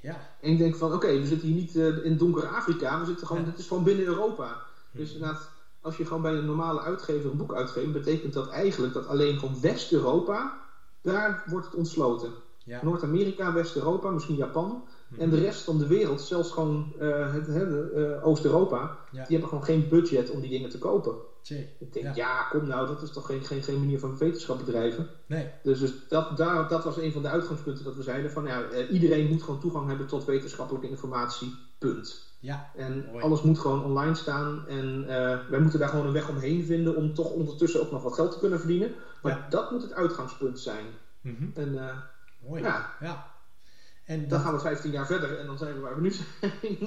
[0.00, 0.20] Ja.
[0.40, 2.98] En ik denk van, oké, we zitten hier niet uh, in donker Afrika.
[2.98, 4.58] We zitten gewoon, dit is gewoon binnen Europa.
[4.90, 5.20] Dus hmm.
[5.20, 9.06] inderdaad, als je gewoon bij een normale uitgever een boek uitgeeft, betekent dat eigenlijk dat
[9.06, 10.58] alleen van West-Europa,
[11.00, 12.32] daar wordt het ontsloten.
[12.64, 12.80] Ja.
[12.82, 14.82] Noord-Amerika, West-Europa, misschien Japan.
[15.18, 19.64] En de rest van de wereld, zelfs gewoon uh, het, uh, Oost-Europa, die hebben gewoon
[19.64, 21.14] geen budget om die dingen te kopen.
[21.78, 22.42] Ik denk, ja.
[22.42, 25.08] kom nou, dat is toch geen, geen, geen manier van wetenschap bedrijven.
[25.26, 25.50] Nee.
[25.62, 28.62] Dus, dus dat, daar, dat was een van de uitgangspunten dat we zeiden van ja,
[28.62, 32.32] eh, iedereen moet gewoon toegang hebben tot wetenschappelijke informatie, punt.
[32.38, 36.28] Ja, en alles moet gewoon online staan en uh, wij moeten daar gewoon een weg
[36.28, 38.92] omheen vinden om toch ondertussen ook nog wat geld te kunnen verdienen.
[39.22, 40.84] Maar dat moet het uitgangspunt zijn.
[41.20, 41.52] Mm -hmm.
[41.54, 41.96] En uh,
[42.48, 42.62] Mooi.
[42.62, 42.90] Ja.
[43.00, 43.33] ja.
[44.04, 46.28] En dan gaan we 15 jaar verder en dan zijn we waar we nu zijn.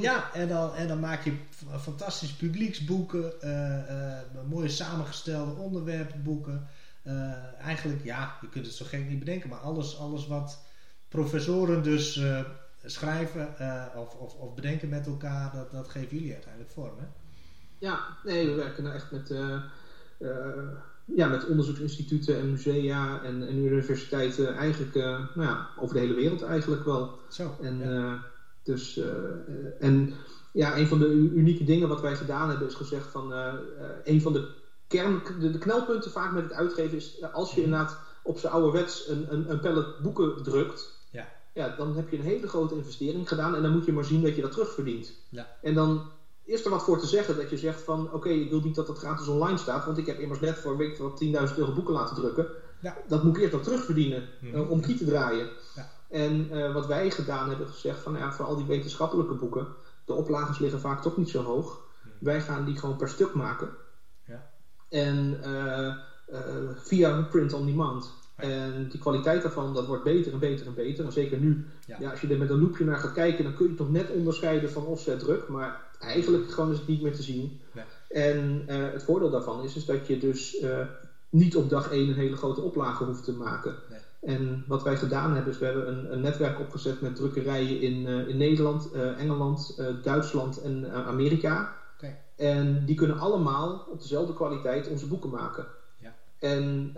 [0.01, 1.34] Ja, en dan, en dan maak je
[1.80, 6.67] fantastische publieksboeken, uh, mooie samengestelde onderwerpboeken.
[7.03, 10.63] Uh, eigenlijk, ja, je kunt het zo gek niet bedenken, maar alles, alles wat
[11.08, 12.21] professoren dus
[12.86, 13.47] schrijven
[13.95, 16.97] of, of, of, bedenken met elkaar, dat, dat geven jullie uiteindelijk vorm.
[16.99, 17.06] Hè?
[17.77, 19.30] Ja, nee, we werken nou echt met
[21.15, 26.13] ja, met onderzoeksinstituten en musea en, en universiteiten eigenlijk uh, nou ja, over de hele
[26.13, 27.19] wereld eigenlijk wel.
[27.30, 28.13] Zo, en, uh,
[28.63, 28.99] dus,
[29.80, 30.13] en
[30.51, 33.34] ja, een van de unieke dingen wat wij gedaan hebben is gezegd van
[34.03, 34.49] een van de,
[34.88, 37.63] kern, de, de, knelpunten vaak met het uitgeven is als je mhm.
[37.63, 41.27] inderdaad op zijn ouderwets een, een, een pallet boeken drukt, ja.
[41.53, 44.21] Ja, dan heb je een hele grote investering gedaan en dan moet je maar zien
[44.21, 45.13] dat je dat terugverdient.
[45.30, 45.47] Ja.
[45.62, 46.12] En dan
[46.48, 48.88] is er wat voor te zeggen dat je zegt van oké, ik wil niet dat
[48.88, 51.94] het gratis online staat, want ik heb immers net voor weet wat 10.000 euro boeken
[51.94, 52.48] laten drukken.
[52.82, 52.98] Ja.
[53.08, 54.70] Dat moet ik eerst nog terugverdienen mm -hmm.
[54.70, 55.50] om die te draaien.
[55.76, 55.90] Ja.
[56.10, 59.68] En uh, wat wij gedaan hebben gezegd van ja, voor al die wetenschappelijke boeken,
[60.06, 61.66] de oplages liggen vaak toch niet zo hoog.
[61.66, 62.12] Mm -hmm.
[62.20, 63.70] Wij gaan die gewoon per stuk maken.
[64.26, 64.50] Ja.
[64.90, 65.96] En uh,
[66.76, 68.14] via print on demand.
[68.36, 71.06] En die kwaliteit daarvan, dat wordt beter en beter en beter.
[71.06, 72.10] En zeker nu, ja.
[72.10, 74.72] als je er met een loopje naar gaat kijken, dan kun je toch net onderscheiden
[74.72, 75.48] van offset druk.
[75.48, 77.62] Maar eigenlijk gewoon is het niet meer te zien.
[77.74, 77.84] Nee.
[78.10, 80.86] En uh, het voordeel daarvan is, is dat je dus uh,
[81.30, 83.76] niet op dag 1 een hele grote oplage hoeft te maken.
[83.90, 84.00] Nee.
[84.22, 88.06] En wat wij gedaan hebben, is we hebben een, een netwerk opgezet met drukkerijen in,
[88.06, 91.76] uh, in Nederland, Engeland, Duitsland en Amerika.
[91.98, 92.18] Okay.
[92.36, 95.68] En die kunnen allemaal op dezelfde kwaliteit onze boeken maken.
[96.00, 96.16] Ja.
[96.40, 96.92] En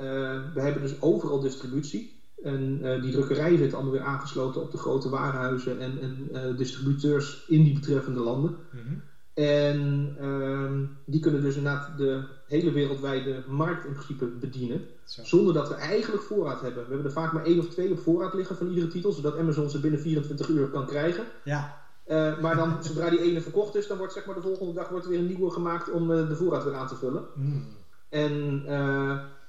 [0.53, 2.18] we hebben dus overal distributie.
[2.43, 6.57] En uh, die drukkerijen zitten allemaal weer aangesloten op de grote warenhuizen en, en uh,
[6.57, 8.55] distributeurs in die betreffende landen.
[8.71, 9.01] Mm -hmm.
[9.33, 10.71] En uh,
[11.05, 14.81] die kunnen dus inderdaad de hele wereldwijde markt in principe bedienen.
[15.03, 15.23] Zo.
[15.23, 16.83] Zonder dat we eigenlijk voorraad hebben.
[16.83, 19.37] We hebben er vaak maar één of twee op voorraad liggen van iedere titel, zodat
[19.37, 21.25] Amazon ze binnen 24 uur kan krijgen.
[21.43, 21.77] Ja.
[22.07, 24.89] Uh, maar dan, zodra die ene verkocht is, dan wordt zeg maar de volgende dag
[24.89, 27.23] wordt er weer een nieuwe gemaakt om de voorraad weer aan te vullen.
[27.35, 27.65] Mm.
[28.09, 28.63] En,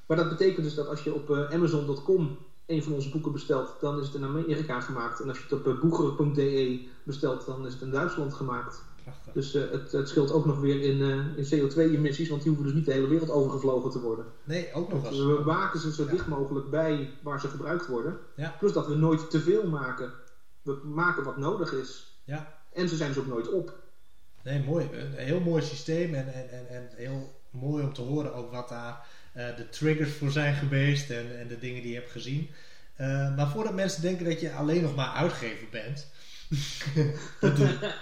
[0.06, 2.38] maar dat betekent dus dat als je op Amazon.com
[2.70, 5.20] een van onze boeken bestelt, dan is het in Amerika gemaakt.
[5.20, 8.82] En als je het op uh, boekeren.de bestelt, dan is het in Duitsland gemaakt.
[9.02, 9.32] Prachtig.
[9.32, 12.64] Dus uh, het, het, scheelt ook nog weer in, uh, in CO2-emissies, want die hoeven
[12.64, 14.24] dus niet de hele wereld overgevlogen te worden.
[14.44, 15.16] Nee, ook nog eens.
[15.16, 16.10] Dus we maken ze zo ja.
[16.10, 18.18] dicht mogelijk bij waar ze gebruikt worden.
[18.36, 18.56] Ja.
[18.58, 20.12] Plus dat we nooit te veel maken.
[20.62, 22.20] We maken wat nodig is.
[22.24, 22.58] Ja.
[22.72, 23.72] En ze zijn dus ook nooit op.
[24.44, 24.88] Nee, mooi.
[24.92, 28.68] Een heel mooi systeem en, en, en, en heel mooi om te horen ook wat
[28.68, 32.50] daar de triggers voor zijn geweest en, en de dingen die je hebt gezien.
[33.00, 36.06] Uh, maar voordat mensen denken dat je alleen nog maar uitgever bent,
[37.40, 37.92] dat doe je,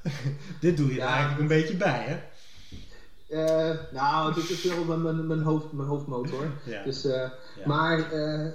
[0.60, 1.06] dit doe je ja.
[1.06, 2.20] er eigenlijk een beetje bij, hè?
[3.28, 6.50] Uh, nou, dit is wel mijn, mijn, hoofd, mijn hoofdmotor.
[6.64, 6.82] Ja.
[6.82, 7.30] Dus, uh, ja.
[7.66, 8.06] Maar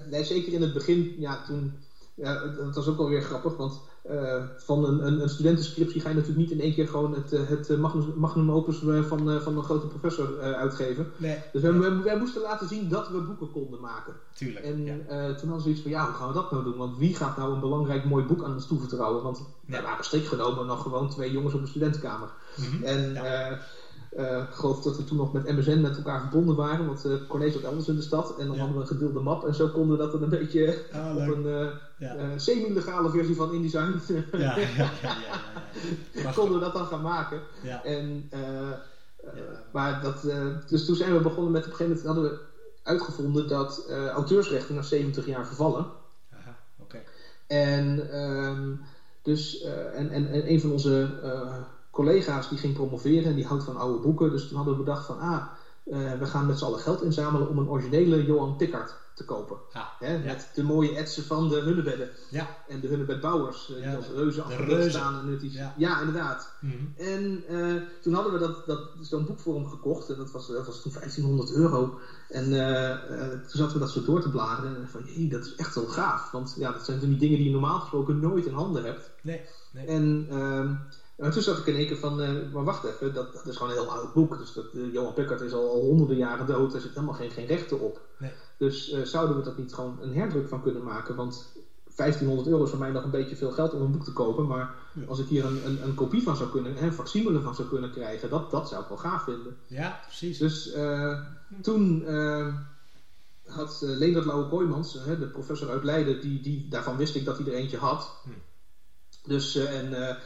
[0.10, 1.80] nee, zeker in het begin, ja, toen,
[2.16, 3.80] ja, dat was ook wel weer grappig, want
[4.12, 7.32] uh, van een, een, een, studentenscriptie ga je natuurlijk niet in één keer gewoon het,
[7.32, 11.12] het magnum, magnum opus van, van een grote professor uitgeven.
[11.18, 11.38] Nee.
[11.54, 11.62] Dus
[12.04, 14.14] wij, moesten laten zien dat we boeken konden maken.
[14.34, 14.66] Tuurlijk.
[14.66, 14.94] En ja.
[14.94, 16.78] uh, toen hadden we iets van, ja, hoe gaan we dat nou doen?
[16.78, 19.24] Want wie gaat nou een belangrijk mooi boek aan ons toevertrouwen?
[19.24, 22.30] Want wij waren strikt genomen nog gewoon twee jongens op een studentenkamer.
[22.56, 22.84] Mm -hmm.
[22.84, 23.52] En ja.
[23.52, 23.58] Uh,
[24.12, 27.28] ik geloof dat we toen nog met MSN met elkaar verbonden waren, want uh, het
[27.28, 28.60] college zat elders in de stad en dan ja.
[28.60, 31.28] hadden we een gedeelde map en zo konden we dat dan een beetje ah, op
[31.28, 31.68] een uh,
[31.98, 32.38] ja.
[32.38, 34.00] semi-legale versie van InDesign
[34.38, 34.58] ja,
[36.36, 37.42] konden we dat dan gaan maken.
[37.84, 38.30] En,
[39.72, 40.22] maar dat,
[40.68, 42.46] dus toen zijn we begonnen met op een gegeven moment hadden we
[42.84, 45.86] uitgevonden dat auteursrechten na 70 jaar vervallen.
[46.34, 47.04] Aha, okay.
[47.48, 48.82] En, um,
[49.22, 49.62] dus,
[49.94, 51.10] en, en, en een van onze
[51.98, 54.32] collega's die ging promoveren en die houdt van oude boeken.
[54.32, 55.44] Dus toen hadden we bedacht van, ah,
[56.20, 59.58] we gaan met z'n allen geld inzamelen om een originele Johan Pickard te kopen.
[59.74, 60.20] Ja, Hè, ja.
[60.20, 62.10] Met de mooie etsen van de Hunnebedden.
[62.30, 62.48] Ja.
[62.68, 64.92] En de Hunnebedbouwers, eh, Ja, die als reuzen reuzen.
[64.92, 65.18] staan.
[65.20, 66.00] En is, Ja.
[66.00, 66.50] inderdaad.
[66.60, 66.74] Mhm.
[66.96, 70.10] En eh, toen hadden we dat, dat, zo'n boek voor hem gekocht.
[70.10, 71.98] En dat was, dat was toen 1500 euro.
[72.30, 74.76] En eh, eh, toen zaten we dat zo door te bladeren.
[74.76, 76.32] En van, jee, dat is echt wel gaaf.
[76.32, 79.12] Want ja, dat zijn toen die dingen die je normaal gesproken nooit in handen hebt.
[79.22, 79.86] Nee, nee.
[79.86, 80.74] En ehm,
[81.18, 83.56] en toen zat ik in één keer van, eh, maar wacht even, dat, dat is
[83.56, 84.38] gewoon een heel oud boek.
[84.38, 87.32] Dus dat, eh, Johan Pickard is al, al honderden jaren dood, er zit helemaal geen,
[87.32, 88.02] geen rechten op.
[88.18, 88.32] Nee.
[88.58, 91.16] Dus eh, zouden we dat niet gewoon een herdruk van kunnen maken?
[91.16, 91.52] Want
[91.96, 94.48] 1500 euro is voor mij nog een beetje veel geld om een boek te kopen.
[94.48, 95.06] Maar Ja.
[95.08, 97.92] als ik hier een, een, een kopie van zou kunnen, een facsimile van zou kunnen
[97.92, 99.58] krijgen, dat, dat zou ik wel gaaf vinden.
[99.68, 100.38] Ja, precies.
[100.38, 100.74] Dus
[101.62, 102.04] toen
[103.48, 107.26] had uh, Leendert Lauwe Kooijmans, eh, de professor uit Leiden, die, die, daarvan wist ik
[107.26, 108.12] dat hij er eentje had.
[108.24, 108.30] Hm.
[109.30, 110.18] Dus, en,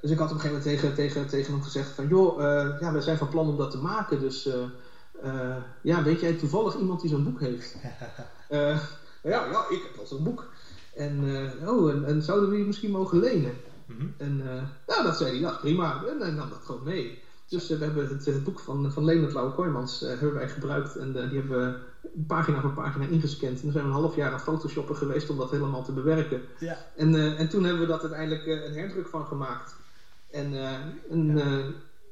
[0.00, 2.08] dus ik had op een gegeven moment tegen, tegen, tegen hem gezegd van...
[2.08, 4.46] joh, eh, ja, wij zijn van plan om dat te maken, dus...
[4.46, 4.64] eh,
[5.22, 7.76] eh, ja, weet jij toevallig iemand die zo'n boek heeft?
[8.48, 8.80] Eh,
[9.22, 10.48] ja, ja, ik heb wel zo'n boek.
[10.94, 11.20] En,
[11.60, 13.52] eh, oh, en, en zouden we je misschien mogen lenen?
[13.86, 14.06] Mhm.
[14.16, 14.36] En
[14.86, 16.04] nou, dat zei hij, ja, prima.
[16.06, 17.22] En hij nam dat gewoon mee.
[17.48, 20.96] Dus we hebben het, het, boek van, van Leonard Lauwe Kooijmans uh, hebben wij gebruikt.
[20.96, 21.78] En die hebben we
[22.26, 23.56] pagina voor pagina ingescand.
[23.56, 26.42] En dan zijn we een half jaar aan photoshoppen geweest om dat helemaal te bewerken.
[26.58, 26.76] Ja.
[26.96, 29.74] En, en toen hebben we dat uiteindelijk een herdruk van gemaakt.
[30.30, 30.52] En,
[31.10, 31.62] en ja.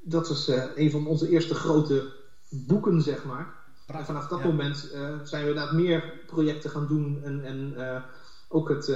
[0.03, 2.13] dat was een van onze eerste grote
[2.49, 3.55] boeken, zeg maar.
[3.87, 4.47] En vanaf dat ja.
[4.47, 4.77] moment
[5.23, 7.21] zijn we inderdaad meer projecten gaan doen.
[7.23, 7.77] En, en
[8.49, 8.93] ook het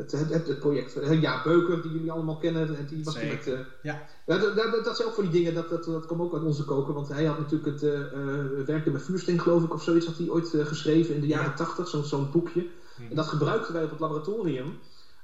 [0.00, 2.76] het, het, het, het project uh, Ja Beuker, die jullie allemaal kennen.
[2.76, 4.02] En die was met, uh, ja.
[4.26, 6.64] dat, dat, dat zijn ook van die dingen, dat, dat, dat kwam ook uit onze
[6.64, 6.94] koken.
[6.94, 10.28] Want hij had natuurlijk het uh, werkte met vuursteen, geloof ik, of zoiets, had hij
[10.28, 11.90] ooit geschreven in de jaren tachtig, ja.
[11.90, 12.66] zo'n zo'n boekje.
[12.96, 13.10] Mhm.
[13.10, 14.78] En dat gebruikten wij op het laboratorium.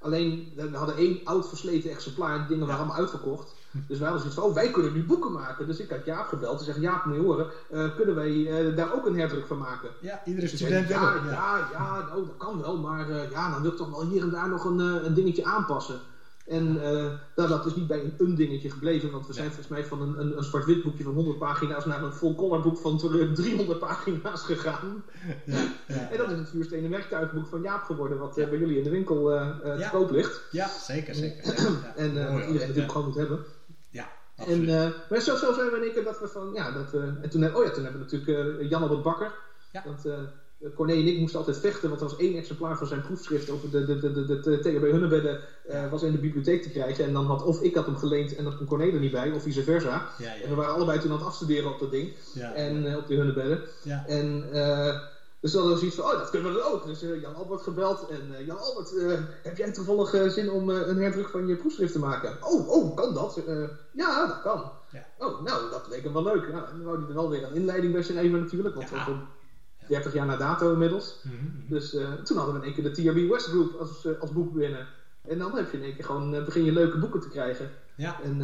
[0.07, 3.55] Alleen, we hadden één oud versleten exemplaar en die dingen waren allemaal uitverkocht.
[3.88, 5.66] Dus wij hadden zoiets van, oh, wij kunnen nu boeken maken.
[5.66, 8.77] Dus ik had Jaap gebeld en zeg, Jaap, moet je horen, uh, kunnen wij uh,
[8.77, 9.90] daar ook een herdruk van maken?
[10.01, 13.31] Ja, iedere dus student zei, wil ja, ja, ja, oh, dat kan wel, maar uh,
[13.31, 16.01] ja, dan wil ik toch wel hier en daar nog een, een dingetje aanpassen.
[16.47, 16.73] En
[17.37, 20.01] nou, dat is niet bij een, een dingetje gebleven, want we zijn volgens mij van
[20.01, 22.99] een, een, een zwart-wit boekje van 100 pagina's naar een full-color boek van
[23.35, 25.05] 300 pagina's gegaan.
[26.11, 29.25] En dat is het vuurstenen werktuigboek van Jaap geworden, wat bij jullie in de winkel
[29.63, 30.43] te koop ligt.
[30.51, 31.45] Ja, zeker, zeker.
[31.97, 33.45] en wat iedereen natuurlijk gewoon moet hebben.
[33.91, 34.09] Ja.
[34.37, 36.91] En, uh, maar zo, zo zijn we in één keer dat we van, ja, dat
[36.91, 39.35] we, en toen, oh ja, toen hebben we natuurlijk uh, Jan Albert Bakker.
[39.73, 39.83] Ja.
[39.85, 40.19] Want, uh,
[40.75, 43.71] Corné en ik moesten altijd vechten, want er was één exemplaar van zijn proefschrift over
[43.71, 45.38] de, de, de, de, de THB Hunnebedden
[45.71, 47.05] uh, was in de bibliotheek te krijgen.
[47.05, 49.31] En dan had of ik had hem geleend en dat kon Corné er niet bij,
[49.31, 50.05] of vice versa.
[50.19, 50.42] Ja, ja.
[50.42, 52.12] En we waren allebei toen aan het afstuderen op dat ding.
[52.55, 53.62] En op de Hunnebedden.
[54.07, 54.45] En
[55.40, 56.87] dus dan we zoiets van, oh, dat kunnen we dan ook.
[56.87, 58.07] Dus uh, Jan Albert gebeld.
[58.07, 61.92] En uh, Jan Albert, uh, heb jij toevallig zin om een herdruk van je proefschrift
[61.92, 62.37] te maken?
[62.40, 63.42] Oh, oh, kan dat?
[63.92, 64.73] ja, dat kan.
[65.19, 66.47] Oh, nou, dat leek hem wel leuk.
[66.47, 68.75] En dan wou hij er wel weer een inleiding bij zijn even natuurlijk.
[68.75, 68.90] Want
[69.88, 71.20] 30 jaar na dato inmiddels.
[71.22, 71.64] Mm -hmm.
[71.68, 71.90] Dus
[72.25, 74.87] toen hadden we in één keer de TRB West Group als, als boek binnen.
[75.29, 77.70] En dan heb je in één keer gewoon, begin je leuke boeken te krijgen.
[77.96, 78.20] Ja.
[78.22, 78.40] En,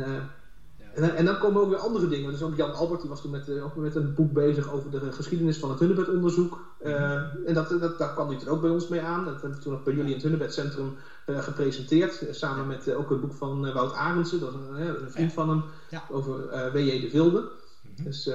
[0.95, 2.31] en, en, dan komen ook weer andere dingen.
[2.31, 5.13] Dus ook Jan Albert die was toen met, ook met een boek bezig over de
[5.13, 6.61] geschiedenis van het Hunnebed-onderzoek.
[6.85, 7.13] Uh,
[7.47, 9.25] en dat, dat, daar kwam hij toen ook bij ons mee aan.
[9.25, 12.27] Dat hebben we toen ook bij jullie in het Hunnebed-centrum uh, gepresenteerd.
[12.31, 15.63] samen met ook het boek van Wout Arendsen, dat is een, een vriend van hem,
[15.91, 16.03] ja.
[16.11, 17.01] over W.J.
[17.01, 17.41] de Wilde.
[17.41, 17.49] Mm
[17.97, 18.05] -hmm.
[18.05, 18.31] Dus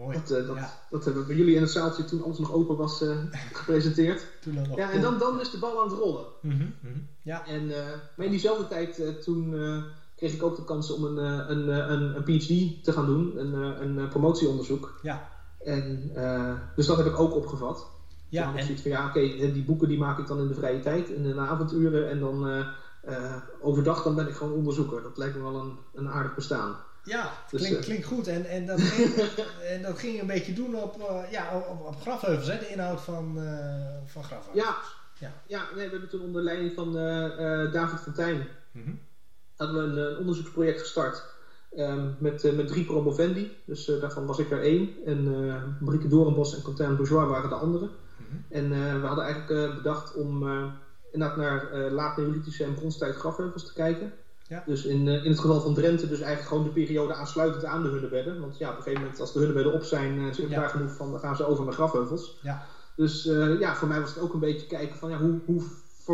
[0.00, 0.12] Mooi.
[0.26, 0.72] dat, dat, ja.
[0.90, 3.04] dat, hebben we bij jullie in het zaaltje toen alles nog open was
[3.60, 4.26] gepresenteerd.
[4.40, 6.24] toen dan nog ja, en dan, dan is de bal aan het rollen.
[6.42, 6.74] Mm -hmm.
[6.80, 7.06] Mm -hmm.
[7.22, 7.46] ja.
[7.46, 7.66] En,
[8.16, 9.54] maar in diezelfde tijd toen
[10.16, 11.16] kreeg ik ook de kans om een,
[11.50, 13.52] een, een, een PhD te gaan doen, een,
[13.98, 14.98] een promotieonderzoek.
[15.02, 15.28] Ja.
[15.64, 16.10] En,
[16.76, 17.86] dus dat heb ik ook opgevat.
[18.28, 18.56] Ja, en...
[18.56, 18.64] en...
[18.64, 21.08] zoiets van ja, oké, okay, die boeken die maak ik dan in de vrije tijd,
[21.08, 22.10] in de avonduren.
[22.10, 22.64] En dan
[23.60, 25.02] overdag dan ben ik gewoon onderzoeker.
[25.02, 26.76] Dat lijkt me wel een, een aardig bestaan.
[27.04, 28.26] Ja, dus, klinkt, klinkt goed.
[28.26, 29.14] En, en, dat ging,
[29.74, 32.58] en dat ging een beetje doen op, ja, op, op grafheuvels, hè?
[32.58, 33.38] de inhoud van,
[34.06, 34.64] van grafheuvels.
[34.64, 34.76] Ja,
[35.18, 35.32] ja.
[35.46, 36.92] ja nee, we hebben toen onder leiding van
[37.72, 39.00] David Fontijn mm -hmm
[39.66, 41.24] hadden we een, een onderzoeksproject gestart
[41.76, 43.56] um, met, uh, met drie promovendi.
[43.64, 44.90] Dus uh, daarvan was ik er één.
[45.04, 47.84] En uh, Marieke Dorenbos en Quentin Bourgeois waren de andere.
[47.84, 48.44] Mm -hmm.
[48.48, 50.48] En we hadden eigenlijk bedacht om
[51.12, 54.12] inderdaad naar laat Neolithische en bronstijd grafheuvels te kijken.
[54.50, 54.62] Ja.
[54.66, 57.88] Dus in, in het geval van Drenthe dus eigenlijk gewoon de periode aansluitend aan de
[57.88, 58.40] hunnebedden.
[58.40, 60.60] Want ja, op een gegeven moment als de hunnebedden op zijn, zit ja.
[60.60, 62.38] daar genoeg van, dan gaan ze over naar grafheuvels.
[62.42, 62.62] Ja.
[62.94, 63.22] Dus
[63.58, 65.62] ja, voor mij was het ook een beetje kijken van ja, hoe, hoe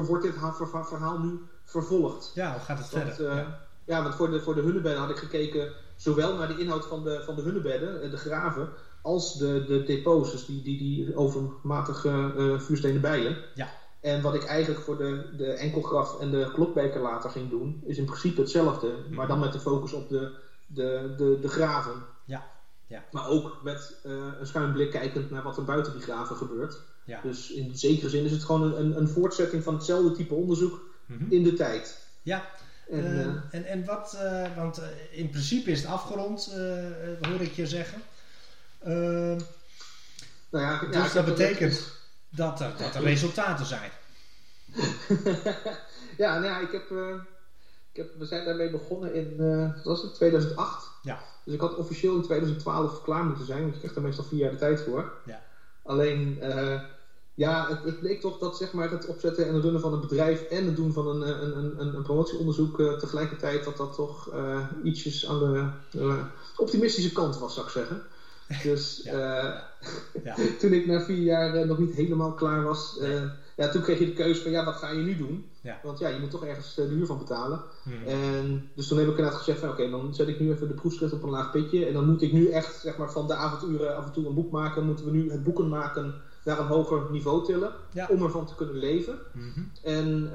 [0.05, 0.35] wordt dit
[0.71, 2.33] verhaal nu vervolgd.
[2.35, 3.31] Ja, hoe gaat het want, verder?
[3.31, 3.59] Uh, ja.
[3.85, 7.05] ja, want voor de, voor de hunnebedden had ik gekeken zowel naar de inhoud van
[7.05, 8.69] de, van de hunnebedden, de graven,
[9.03, 13.37] als de, de depots, dus die, die, die overmatige uh, vuurstenen bijen.
[13.55, 13.69] Ja.
[14.07, 17.99] En wat ik eigenlijk voor de, de enkelgraf en de klokbeker later ging doen, is
[17.99, 22.03] in principe hetzelfde, maar dan met de focus op de de, de, de graven.
[22.25, 22.47] Ja.
[22.87, 23.05] Ja.
[23.11, 26.81] Maar ook met uh, een schuin blik kijkend naar wat er buiten die graven gebeurt.
[27.05, 27.21] Ja.
[27.23, 31.25] Dus in zekere zin is het gewoon een, een voortzetting van hetzelfde type onderzoek Mhm.
[31.33, 31.99] in de tijd.
[32.23, 32.45] Ja,
[32.91, 36.87] En, Eh, eh, en, en wat, eh, want eh, in principe is het afgerond, eh,
[37.13, 38.03] eh, hoor ik je zeggen.
[38.79, 38.93] Eh,
[40.51, 41.93] nou ja, ja, dus heb dat betekent
[42.29, 43.91] dat er, dat er resultaten zijn.
[46.23, 47.15] ja, nou ja, ik heb, eh,
[47.93, 49.37] ik heb, we zijn daarmee begonnen in,
[49.75, 50.91] wat was het, 2008.
[51.03, 51.19] Ja.
[51.45, 54.39] Dus ik had officieel in 2012 klaar moeten zijn, want je krijgt er meestal vier
[54.39, 55.13] jaar de tijd voor.
[55.25, 55.43] Ja.
[55.83, 56.81] Alleen, eh,
[57.35, 60.01] ja, het, het bleek toch dat zeg maar, het opzetten en het runnen van een
[60.01, 64.31] bedrijf en het doen van een, een, een, een, promotieonderzoek tegelijkertijd, dat dat toch
[64.83, 65.69] ietsjes aan de
[66.57, 68.03] optimistische kant was, zou ik zeggen.
[68.63, 69.13] Dus Ja.
[69.13, 69.61] eh,
[70.25, 70.35] Ja.
[70.59, 73.23] toen ik na vier jaar eh, nog niet helemaal klaar was, eh,
[73.57, 75.45] ja, toen kreeg je de keuze van ja, wat ga je nu doen?
[75.61, 75.79] Ja.
[75.83, 77.61] Want ja, je moet toch ergens de huur van betalen.
[77.83, 78.05] Mhm.
[78.07, 80.75] En dus toen heb ik inderdaad gezegd van oké, dan zet ik nu even de
[80.75, 81.85] proefschrift op een laag pitje.
[81.87, 84.35] En dan moet ik nu echt zeg maar, van de avonturen af en toe een
[84.35, 84.85] boek maken.
[84.85, 87.73] Moeten we nu het boeken maken naar een hoger niveau tillen.
[87.93, 88.07] Ja.
[88.11, 89.19] Om ervan te kunnen leven.
[89.33, 89.61] Mhm.
[89.83, 90.31] En,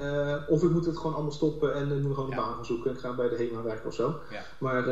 [0.48, 2.44] of ik moet het gewoon allemaal stoppen en ik moet gewoon een Ja.
[2.44, 2.92] baan gaan zoeken.
[2.92, 4.20] Ik ga bij de HEMA werken of zo.
[4.58, 4.84] Maar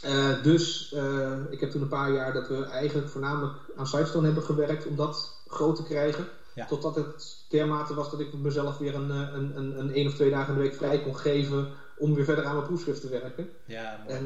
[0.00, 4.24] eh, dus eh, ik heb toen een paar jaar dat we eigenlijk voornamelijk aan Sidestone
[4.26, 6.26] hebben gewerkt om dat groot te krijgen.
[6.54, 6.64] Ja.
[6.64, 10.12] Totdat het dermate was dat ik mezelf weer een, eh, een, een, een één of
[10.14, 13.08] twee dagen in de week vrij kon geven om weer verder aan mijn proefschrift te
[13.08, 13.48] werken.
[13.64, 14.16] Ja, mooi.
[14.16, 14.24] En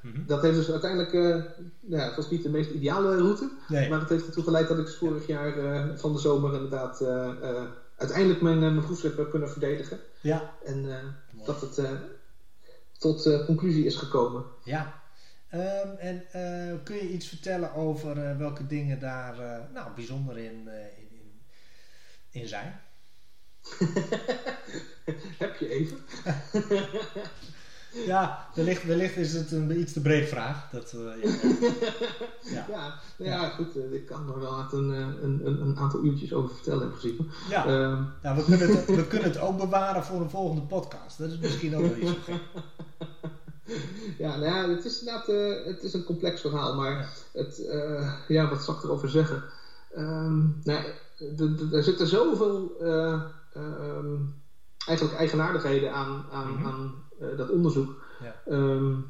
[0.00, 0.26] Mhm.
[0.26, 3.88] dat heeft dus uiteindelijk, nou ja, het was niet de meest ideale route, Nee.
[3.88, 7.00] maar het heeft ertoe geleid dat ik vorig jaar eh, van de zomer inderdaad
[7.96, 10.00] uiteindelijk mijn, mijn proefschrift heb kunnen verdedigen.
[10.20, 10.42] Ja.
[10.64, 10.86] En
[11.44, 11.82] dat het
[12.98, 14.44] tot conclusie is gekomen.
[14.62, 15.03] Ja.
[15.54, 20.38] Ehm, en eh, kun je iets vertellen over eh, welke dingen daar eh, nou, bijzonder
[20.38, 21.42] in, in, in,
[22.30, 22.80] in zijn?
[25.38, 25.98] heb je even?
[28.06, 30.70] Ja, wellicht, wellicht is het een iets te breed vraag.
[30.70, 31.14] Dat, ja.
[32.54, 32.66] Ja.
[32.68, 34.88] Ja, nou ja, goed, eh, ik kan er wel een,
[35.22, 37.24] een, een, aantal uurtjes over vertellen in principe.
[37.48, 37.66] Ja.
[37.66, 41.18] Ehm, Nou, we kunnen, het, we kunnen het ook bewaren voor een volgende podcast.
[41.18, 42.18] Dat is misschien ook wel iets.
[44.18, 48.12] ja, nou ja, het is inderdaad eh, het is een complex verhaal, maar het, eh,
[48.26, 49.42] ja, wat zal ik erover zeggen?
[49.90, 50.92] Ehm, nou,
[51.70, 53.20] er zitten zoveel eh,
[53.52, 54.16] ehm,
[54.86, 56.66] eigenlijk eigenaardigheden aan, aan, Mhm.
[56.66, 57.04] aan
[57.36, 57.96] dat onderzoek.
[58.18, 58.40] Ja.
[58.44, 59.00] Ehm,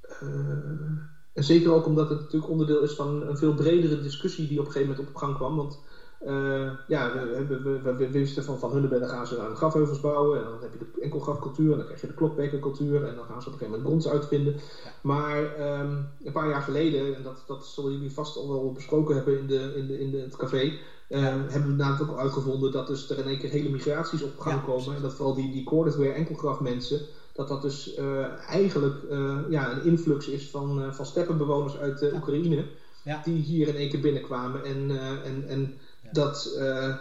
[0.00, 0.98] eh,
[1.32, 4.66] en zeker ook omdat het natuurlijk onderdeel is van een veel bredere discussie die op
[4.66, 5.56] een gegeven moment op gang kwam.
[5.56, 5.78] Want
[6.20, 10.00] eh, ja, we, we, we, we- we wisten van Van Hunnebedden gaan ze aan grafheuvels
[10.00, 10.38] bouwen.
[10.38, 13.02] En dan heb je de enkelgrafcultuur en dan krijg je de klokbekercultuur.
[13.04, 14.54] En dan gaan ze op een gegeven moment brons uitvinden.
[15.00, 19.14] Maar ehm, een paar jaar geleden, en dat, dat zullen jullie vast al wel besproken
[19.14, 20.74] hebben in, de, in, de, in de, het café.
[21.08, 24.22] eh, hebben we namelijk ook al uitgevonden dat dus er in één keer hele migraties
[24.22, 24.72] op gang Ja, komen.
[24.74, 24.94] precies.
[24.96, 27.02] En dat vooral die, die corded enkelgraf mensen
[27.32, 32.12] dat dat dus eh, eigenlijk eh, ja, een influx is van, van steppenbewoners uit.
[32.12, 32.66] Oekraïne.
[33.02, 33.20] Ja.
[33.22, 34.62] Die hier in één keer binnenkwamen.
[34.62, 34.90] En,
[35.22, 35.74] en, en.
[36.12, 36.94] Dat, eh,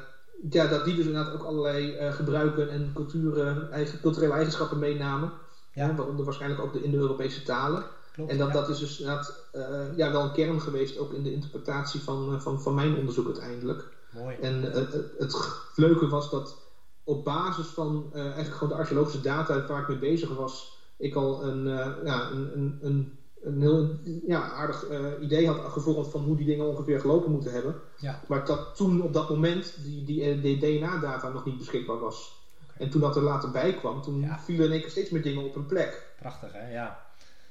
[0.50, 5.32] ja, dat die dus inderdaad ook allerlei eh, gebruiken en culturen, eigen, culturele eigenschappen meenamen.
[5.74, 5.86] Ja.
[5.86, 7.86] Hè, waaronder waarschijnlijk ook de Indo-Europese talen.
[8.12, 8.32] Klopt.
[8.32, 8.54] En dat, ja.
[8.54, 12.42] dat is dus inderdaad eh, ja, wel een kern geweest ook in de interpretatie van,
[12.42, 13.88] van, van mijn onderzoek uiteindelijk.
[14.14, 14.36] Mooi.
[14.36, 16.58] En het, leuke was dat
[17.04, 21.44] op basis van eigenlijk gewoon de archeologische data waar ik mee bezig was, ik al
[21.44, 21.64] een,
[22.04, 26.46] ja, een, een, een, een heel ja, aardig eh, idee had gevormd van hoe die
[26.46, 27.76] dingen ongeveer gelopen moeten hebben.
[27.98, 28.20] Ja.
[28.28, 32.38] Maar dat toen op dat moment die, die, eh, die DNA-data nog niet beschikbaar was.
[32.78, 34.40] En toen dat er later bij kwam, toen Ja.
[34.40, 36.08] vielen in één keer steeds meer dingen op hun plek.
[36.20, 36.72] Prachtig, hè?
[36.72, 37.08] Ja.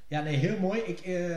[0.06, 0.80] Ja, nee, heel mooi.
[0.80, 1.36] Ik, eh,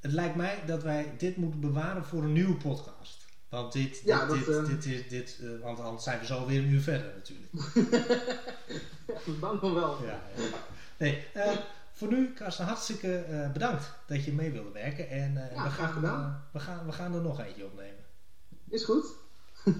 [0.00, 3.26] het lijkt mij dat wij dit moeten bewaren voor een nieuwe podcast.
[3.48, 6.58] Want dit, Ja, dit, dat, dit, dit, is- dit, want anders zijn we zo weer
[6.58, 7.52] een uur verder natuurlijk.
[9.40, 9.96] Bang van wel.
[10.02, 10.58] Ja, ja.
[10.96, 11.24] Nee,
[11.98, 15.10] voor nu, Karsten, hartstikke eh, bedankt dat je mee wilde werken.
[15.10, 16.20] En eh, Ja, we, graag gaan, gedaan.
[16.20, 18.04] eh, we, gaan, we gaan er nog eentje opnemen.
[18.70, 19.04] Is goed.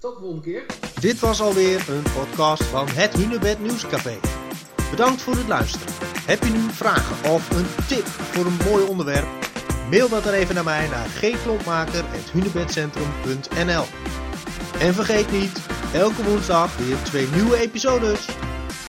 [0.00, 0.64] Tot de volgende keer.
[1.00, 4.16] Dit was alweer een podcast van het Hunebed Nieuwscafé.
[4.90, 5.86] Bedankt voor het luisteren.
[6.26, 9.26] Heb je nu vragen of een tip voor een mooi onderwerp?
[9.90, 13.84] Mail dat dan even naar mij naar gklompmaker.hunebedcentrum.nl
[14.78, 15.60] En vergeet niet,
[15.94, 18.26] elke woensdag weer twee nieuwe episodes.